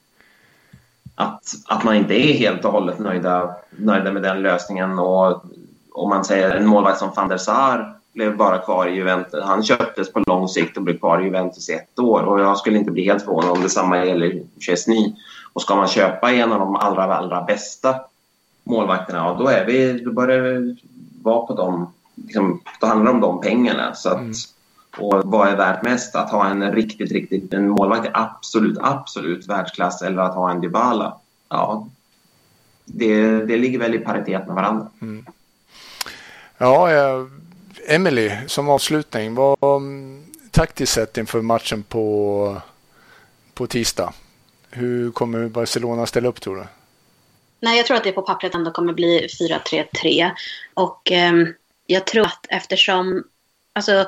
att, 1.14 1.54
att 1.66 1.84
man 1.84 1.96
inte 1.96 2.14
är 2.14 2.32
helt 2.32 2.64
och 2.64 2.72
hållet 2.72 2.98
nöjda, 2.98 3.56
nöjda 3.70 4.12
med 4.12 4.22
den 4.22 4.42
lösningen. 4.42 4.98
Och 4.98 5.44
om 5.92 6.08
man 6.08 6.24
säger 6.24 6.50
en 6.50 6.66
målvakt 6.66 6.98
som 6.98 7.10
van 7.16 7.28
der 7.28 7.36
Sar 7.36 7.94
blev 8.12 8.36
bara 8.36 8.58
kvar 8.58 8.86
i 8.86 8.94
Juventus. 8.94 9.44
Han 9.44 9.62
köptes 9.62 10.12
på 10.12 10.22
lång 10.26 10.48
sikt 10.48 10.76
och 10.76 10.82
blev 10.82 10.98
kvar 10.98 11.20
i 11.20 11.24
Juventus 11.24 11.68
i 11.68 11.72
ett 11.72 11.98
år. 11.98 12.22
Och 12.22 12.40
jag 12.40 12.58
skulle 12.58 12.78
inte 12.78 12.90
bli 12.90 13.04
helt 13.04 13.24
förvånad 13.24 13.50
om 13.50 13.62
detsamma 13.62 14.04
gäller 14.04 14.42
Chesney. 14.60 15.12
Och 15.52 15.62
ska 15.62 15.76
man 15.76 15.88
köpa 15.88 16.32
en 16.32 16.52
av 16.52 16.58
de 16.58 16.76
allra, 16.76 17.16
allra 17.16 17.42
bästa 17.42 17.94
målvakterna, 18.64 19.18
ja, 19.18 19.36
då, 19.38 19.48
är 19.48 19.64
vi, 19.64 19.92
då 19.92 20.12
börjar 20.12 20.42
det 20.42 20.76
vara 21.22 21.46
på 21.46 21.54
dem. 21.54 21.92
Liksom, 22.14 22.60
då 22.80 22.86
handlar 22.86 23.12
det 23.12 23.14
om 23.14 23.20
de 23.20 23.40
pengarna. 23.40 23.94
Så 23.94 24.08
att, 24.08 24.18
mm. 24.18 24.32
Och 24.98 25.22
vad 25.24 25.48
är 25.48 25.56
värt 25.56 25.82
mest? 25.82 26.14
Att 26.14 26.30
ha 26.30 26.46
en 26.46 26.72
riktigt, 26.72 27.12
riktigt 27.12 27.54
en 27.54 27.68
målvakt 27.68 28.06
i 28.06 28.10
absolut, 28.14 28.78
absolut 28.80 29.48
världsklass 29.48 30.02
eller 30.02 30.22
att 30.22 30.34
ha 30.34 30.50
en 30.50 30.60
Dybala? 30.60 31.16
Ja, 31.48 31.88
det, 32.84 33.44
det 33.44 33.56
ligger 33.56 33.78
väl 33.78 33.94
i 33.94 33.98
paritet 33.98 34.46
med 34.46 34.56
varandra. 34.56 34.86
Mm. 35.00 35.26
Ja, 36.58 36.92
jag 36.92 37.30
Emily, 37.86 38.32
som 38.46 38.68
avslutning, 38.68 39.34
vad 39.34 39.56
um, 39.60 40.24
taktiskt 40.50 40.92
sett 40.92 41.18
inför 41.18 41.42
matchen 41.42 41.82
på, 41.82 42.56
på 43.54 43.66
tisdag? 43.66 44.12
Hur 44.70 45.10
kommer 45.10 45.48
Barcelona 45.48 46.06
ställa 46.06 46.28
upp 46.28 46.40
tror 46.40 46.56
du? 46.56 46.64
Nej, 47.60 47.76
jag 47.76 47.86
tror 47.86 47.96
att 47.96 48.04
det 48.04 48.12
på 48.12 48.22
pappret 48.22 48.54
ändå 48.54 48.70
kommer 48.70 48.92
bli 48.92 49.26
4-3-3. 49.26 50.30
Och 50.74 51.12
eh, 51.12 51.32
jag 51.86 52.06
tror 52.06 52.26
att 52.26 52.46
eftersom... 52.48 53.24
Alltså, 53.72 54.06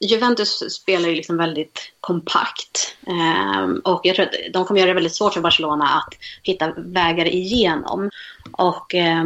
Juventus 0.00 0.72
spelar 0.72 1.08
ju 1.08 1.14
liksom 1.14 1.36
väldigt 1.36 1.92
kompakt. 2.00 2.96
Eh, 3.06 3.92
och 3.92 4.00
jag 4.04 4.16
tror 4.16 4.26
att 4.26 4.34
de 4.52 4.64
kommer 4.64 4.80
göra 4.80 4.88
det 4.88 4.94
väldigt 4.94 5.14
svårt 5.14 5.34
för 5.34 5.40
Barcelona 5.40 5.84
att 5.84 6.14
hitta 6.42 6.72
vägar 6.76 7.26
igenom. 7.26 8.10
Och 8.52 8.94
eh, 8.94 9.24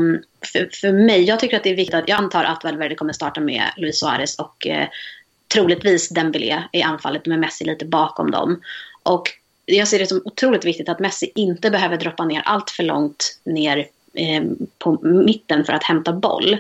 för, 0.53 0.71
för 0.81 0.93
mig, 0.93 1.23
jag 1.23 1.41
tycker 1.41 1.57
att 1.57 1.65
det 1.65 1.71
är 1.71 1.77
viktigt 1.77 1.95
att 1.95 2.09
jag 2.09 2.19
antar 2.19 2.45
att 2.45 2.65
Valverde 2.65 2.95
kommer 2.95 3.13
starta 3.13 3.41
med 3.41 3.63
Luis 3.77 4.01
Suarez 4.01 4.39
och 4.39 4.67
eh, 4.67 4.89
troligtvis 5.49 6.09
Dembélé 6.09 6.63
i 6.73 6.83
anfallet 6.83 7.27
med 7.27 7.39
Messi 7.39 7.65
lite 7.65 7.85
bakom 7.85 8.31
dem. 8.31 8.61
Och 9.03 9.23
jag 9.69 9.89
ser 9.89 9.99
det 9.99 10.07
som 10.07 10.23
otroligt 10.25 10.65
viktigt 10.65 10.89
att 10.89 10.99
Messi 11.01 11.33
inte 11.35 11.71
behöver 11.71 11.97
droppa 11.97 12.25
ner 12.25 12.43
allt 12.45 12.71
för 12.71 12.83
långt 12.83 13.39
ner 13.45 13.87
eh, 14.15 14.43
på 14.79 14.99
mitten 15.03 15.65
för 15.65 15.73
att 15.73 15.85
hämta 15.85 16.13
boll. 16.13 16.57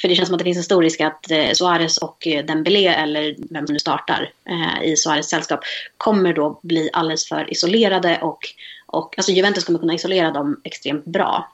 För 0.00 0.08
det 0.08 0.14
känns 0.14 0.28
som 0.28 0.34
att 0.34 0.38
det 0.38 0.44
finns 0.44 0.56
en 0.56 0.64
stor 0.64 0.82
risk 0.82 1.00
att 1.00 1.30
eh, 1.30 1.52
Suarez 1.52 1.98
och 1.98 2.26
eh, 2.26 2.44
Dembélé, 2.44 2.88
eller 2.88 3.36
vem 3.50 3.66
som 3.66 3.72
nu 3.72 3.78
startar 3.78 4.32
eh, 4.44 4.90
i 4.90 4.96
Suarez 4.96 5.28
sällskap, 5.28 5.60
kommer 5.96 6.32
då 6.32 6.60
bli 6.62 6.90
alldeles 6.92 7.28
för 7.28 7.52
isolerade 7.52 8.18
och, 8.22 8.38
och 8.86 9.14
alltså 9.16 9.32
Juventus 9.32 9.64
kommer 9.64 9.78
kunna 9.78 9.94
isolera 9.94 10.30
dem 10.30 10.60
extremt 10.64 11.04
bra. 11.04 11.52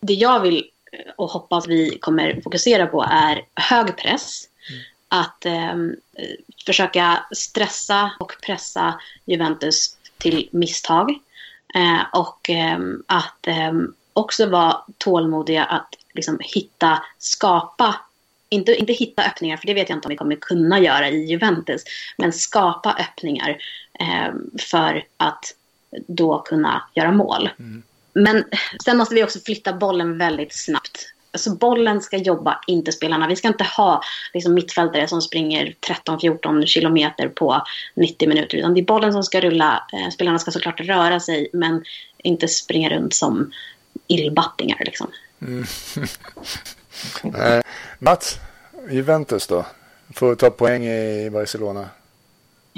Det 0.00 0.14
jag 0.14 0.40
vill 0.40 0.64
och 1.16 1.30
hoppas 1.30 1.68
vi 1.68 1.98
kommer 1.98 2.40
fokusera 2.44 2.86
på 2.86 3.02
är 3.10 3.42
hög 3.54 3.96
press. 3.96 4.48
Mm. 4.70 4.82
Att 5.08 5.46
eh, 5.46 5.76
försöka 6.66 7.24
stressa 7.32 8.10
och 8.20 8.32
pressa 8.42 9.00
Juventus 9.24 9.97
till 10.18 10.48
misstag. 10.52 11.18
Eh, 11.74 12.00
och 12.12 12.50
eh, 12.50 12.78
att 13.06 13.46
ehm, 13.46 13.94
också 14.12 14.46
vara 14.46 14.76
tålmodiga 14.98 15.64
att 15.64 15.94
liksom 16.14 16.38
hitta, 16.40 17.02
skapa, 17.18 17.94
inte, 18.48 18.74
inte 18.74 18.92
hitta 18.92 19.22
öppningar, 19.22 19.56
för 19.56 19.66
det 19.66 19.74
vet 19.74 19.88
jag 19.88 19.96
inte 19.96 20.08
om 20.08 20.10
vi 20.10 20.16
kommer 20.16 20.36
kunna 20.36 20.80
göra 20.80 21.08
i 21.08 21.24
Juventus, 21.24 21.84
men 22.18 22.32
skapa 22.32 22.96
öppningar 23.00 23.62
eh, 24.00 24.34
för 24.60 25.04
att 25.16 25.54
då 26.06 26.38
kunna 26.38 26.82
göra 26.94 27.12
mål. 27.12 27.50
Mm. 27.58 27.82
Men 28.12 28.44
sen 28.84 28.96
måste 28.98 29.14
vi 29.14 29.24
också 29.24 29.38
flytta 29.40 29.72
bollen 29.72 30.18
väldigt 30.18 30.56
snabbt. 30.56 31.12
Alltså 31.38 31.54
bollen 31.54 32.00
ska 32.00 32.16
jobba, 32.16 32.60
inte 32.66 32.92
spelarna. 32.92 33.28
Vi 33.28 33.36
ska 33.36 33.48
inte 33.48 33.64
ha 33.64 34.02
liksom, 34.34 34.54
mittfältare 34.54 35.08
som 35.08 35.22
springer 35.22 35.74
13-14 36.06 36.66
kilometer 36.66 37.28
på 37.28 37.62
90 37.94 38.28
minuter. 38.28 38.58
Utan 38.58 38.74
det 38.74 38.80
är 38.80 38.84
bollen 38.84 39.12
som 39.12 39.22
ska 39.22 39.40
rulla. 39.40 39.86
Eh, 39.92 40.10
spelarna 40.10 40.38
ska 40.38 40.50
såklart 40.50 40.80
röra 40.80 41.20
sig, 41.20 41.50
men 41.52 41.84
inte 42.18 42.48
springa 42.48 42.88
runt 42.88 43.14
som 43.14 43.52
illbattingar. 44.06 44.78
Liksom. 44.84 45.10
Mm. 45.42 45.64
eh, 47.34 47.62
Mats, 47.98 48.38
Juventus 48.90 49.46
då? 49.46 49.66
Får 50.14 50.34
ta 50.34 50.50
poäng 50.50 50.86
i 50.86 51.30
Barcelona. 51.30 51.88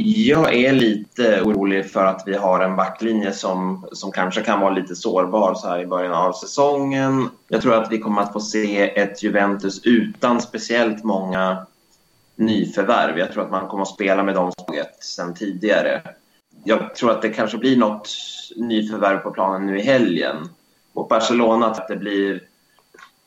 Jag 0.05 0.55
är 0.55 0.73
lite 0.73 1.43
orolig 1.43 1.91
för 1.91 2.05
att 2.05 2.23
vi 2.27 2.37
har 2.37 2.61
en 2.61 2.77
backlinje 2.77 3.33
som, 3.33 3.87
som 3.93 4.13
kanske 4.13 4.41
kan 4.41 4.61
vara 4.61 4.75
lite 4.75 4.97
sårbar 4.97 5.55
så 5.55 5.69
här 5.69 5.81
i 5.81 5.87
början 5.87 6.13
av 6.13 6.33
säsongen. 6.33 7.29
Jag 7.49 7.63
tror 7.63 7.75
att 7.75 7.93
vi 7.93 7.99
kommer 7.99 8.23
att 8.23 8.33
få 8.33 8.41
se 8.41 9.01
ett 9.01 9.23
Juventus 9.23 9.81
utan 9.85 10.41
speciellt 10.41 11.05
många 11.05 11.67
nyförvärv. 12.37 13.19
Jag 13.19 13.33
tror 13.33 13.45
att 13.45 13.51
man 13.51 13.69
kommer 13.69 13.83
att 13.83 13.89
spela 13.89 14.23
med 14.23 14.35
dem 14.35 14.53
sen 15.01 15.35
tidigare. 15.35 16.03
Jag 16.65 16.95
tror 16.95 17.11
att 17.11 17.23
det 17.23 17.29
kanske 17.29 17.59
blir 17.59 17.77
något 17.77 18.09
nyförvärv 18.57 19.19
på 19.19 19.31
planen 19.31 19.67
nu 19.67 19.79
i 19.79 19.83
helgen. 19.83 20.37
Och 20.93 21.09
Barcelona 21.09 21.67
att 21.67 21.89
det 21.89 21.97
blir 21.97 22.43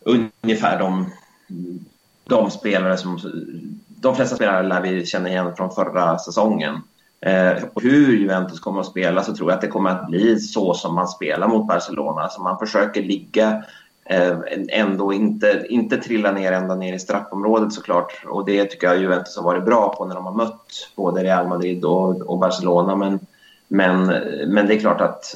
ungefär 0.02 0.80
de, 0.80 1.12
de 2.26 2.52
spelare 2.52 2.98
som... 2.98 3.20
De 4.04 4.16
flesta 4.16 4.36
spelare 4.36 4.64
lär 4.64 4.82
vi 4.82 5.06
känna 5.06 5.30
igen 5.30 5.56
från 5.56 5.72
förra 5.72 6.18
säsongen. 6.18 6.82
Eh, 7.26 7.54
hur 7.76 8.18
Juventus 8.18 8.60
kommer 8.60 8.80
att 8.80 8.88
spela 8.88 9.24
så 9.24 9.36
tror 9.36 9.50
jag 9.50 9.56
att 9.56 9.62
det 9.62 9.68
kommer 9.68 9.90
att 9.90 10.08
bli 10.08 10.40
så 10.40 10.74
som 10.74 10.96
man 10.96 11.08
spelar 11.08 11.48
mot 11.48 11.68
Barcelona. 11.68 12.22
Alltså 12.22 12.42
man 12.42 12.60
försöker 12.60 13.02
ligga 13.02 13.64
eh, 14.06 14.38
ändå 14.70 15.14
inte, 15.14 15.66
inte 15.70 15.98
trilla 15.98 16.32
ner 16.32 16.52
ända 16.52 16.76
ner 16.76 16.94
i 16.94 17.00
straffområdet 17.00 17.74
såklart. 17.74 18.26
Och 18.26 18.46
det 18.46 18.66
tycker 18.66 18.88
jag 18.88 18.98
Juventus 18.98 19.38
har 19.38 19.44
varit 19.44 19.66
bra 19.66 19.96
på 19.98 20.06
när 20.06 20.16
de 20.16 20.26
har 20.26 20.34
mött 20.34 20.92
både 20.96 21.24
Real 21.24 21.48
Madrid 21.48 21.86
och, 21.86 22.22
och 22.22 22.38
Barcelona. 22.38 22.96
Men, 22.96 23.20
men, 23.68 24.06
men 24.48 24.68
det 24.68 24.76
är 24.76 24.80
klart 24.80 25.02
att 25.02 25.36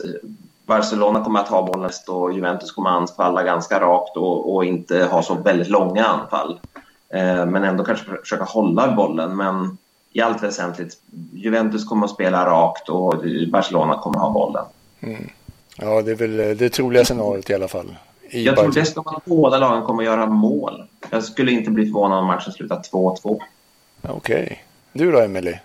Barcelona 0.65 1.23
kommer 1.23 1.39
att 1.39 1.47
ha 1.47 1.61
bollen 1.61 1.91
och 2.07 2.33
Juventus 2.33 2.71
kommer 2.71 2.89
att 2.89 3.01
anfalla 3.01 3.43
ganska 3.43 3.79
rakt 3.79 4.17
och, 4.17 4.55
och 4.55 4.65
inte 4.65 5.05
ha 5.05 5.23
så 5.23 5.33
väldigt 5.33 5.69
långa 5.69 6.05
anfall. 6.05 6.59
Eh, 7.09 7.45
men 7.45 7.63
ändå 7.63 7.83
kanske 7.83 8.05
försöka 8.05 8.43
hålla 8.43 8.95
bollen. 8.95 9.37
Men 9.37 9.77
i 10.11 10.21
allt 10.21 10.43
väsentligt, 10.43 10.97
Juventus 11.33 11.85
kommer 11.85 12.05
att 12.05 12.11
spela 12.11 12.45
rakt 12.45 12.89
och 12.89 13.23
Barcelona 13.51 13.97
kommer 13.97 14.17
att 14.17 14.23
ha 14.23 14.31
bollen. 14.31 14.65
Mm. 14.99 15.29
Ja, 15.77 16.01
det 16.01 16.11
är 16.11 16.15
väl 16.15 16.57
det 16.57 16.69
troliga 16.69 17.05
scenariot 17.05 17.49
i 17.49 17.53
alla 17.53 17.67
fall. 17.67 17.95
I 18.29 18.45
jag 18.45 18.55
tror 18.57 18.71
dessutom 18.71 19.07
att 19.07 19.25
båda 19.25 19.57
lagen 19.57 19.83
kommer 19.83 20.03
att 20.03 20.05
göra 20.05 20.25
mål. 20.25 20.83
Jag 21.09 21.23
skulle 21.23 21.51
inte 21.51 21.71
bli 21.71 21.85
förvånad 21.85 22.19
om 22.19 22.25
matchen 22.25 22.53
slutar 22.53 22.75
2-2. 22.75 23.17
Okej. 23.23 24.43
Okay. 24.43 24.57
Du 24.93 25.11
då, 25.11 25.19
Emelie? 25.19 25.59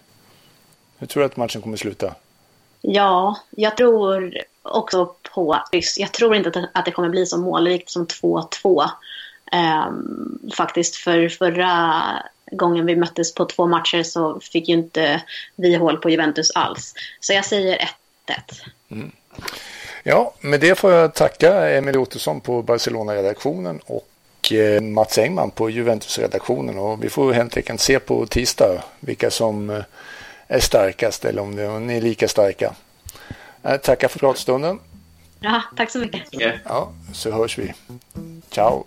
Hur 0.98 1.06
tror 1.06 1.20
du 1.20 1.26
att 1.26 1.36
matchen 1.36 1.62
kommer 1.62 1.76
att 1.76 1.80
sluta? 1.80 2.14
Ja, 2.80 3.36
jag 3.50 3.76
tror 3.76 4.34
också 4.62 5.14
på 5.34 5.58
Jag 5.96 6.12
tror 6.12 6.34
inte 6.34 6.68
att 6.74 6.84
det 6.84 6.90
kommer 6.90 7.08
bli 7.08 7.26
så 7.26 7.38
målrikt 7.38 7.90
som 7.90 8.06
2-2. 8.06 8.84
Ehm, 9.52 10.38
faktiskt 10.56 10.96
för 10.96 11.28
förra 11.28 12.02
gången 12.52 12.86
vi 12.86 12.96
möttes 12.96 13.34
på 13.34 13.44
två 13.44 13.66
matcher 13.66 14.02
så 14.02 14.40
fick 14.40 14.68
ju 14.68 14.74
inte 14.74 15.22
vi 15.56 15.74
hål 15.74 15.96
på 15.96 16.10
Juventus 16.10 16.50
alls. 16.50 16.94
Så 17.20 17.32
jag 17.32 17.44
säger 17.44 17.76
1-1. 17.76 17.86
Mm. 18.90 19.12
Ja, 20.02 20.34
med 20.40 20.60
det 20.60 20.74
får 20.74 20.92
jag 20.92 21.14
tacka 21.14 21.70
Emil 21.70 21.96
Ottosson 21.96 22.40
på 22.40 22.62
Barcelona-redaktionen 22.62 23.80
och 23.86 24.52
eh, 24.52 24.80
Mats 24.80 25.18
Engman 25.18 25.50
på 25.50 25.70
Juventus-redaktionen. 25.70 26.78
Och 26.78 27.04
vi 27.04 27.08
får 27.08 27.32
helt 27.32 27.56
enkelt 27.56 27.80
se 27.80 27.98
på 27.98 28.26
tisdag 28.26 28.82
vilka 29.00 29.30
som 29.30 29.70
eh, 29.70 29.82
är 30.48 30.60
starkast 30.60 31.24
eller 31.24 31.42
om 31.42 31.86
ni 31.86 31.96
är 31.96 32.00
lika 32.00 32.28
starka. 32.28 32.74
Eh, 33.62 33.70
jag 33.70 33.82
tackar 33.82 34.08
för 34.08 34.18
pratstunden. 34.18 34.78
Ja, 35.42 35.62
tack 35.76 35.90
så 35.90 35.98
mycket. 35.98 36.22
Ja, 36.64 36.92
så 37.12 37.30
hörs 37.30 37.58
vi. 37.58 37.74
Ciao. 38.50 38.86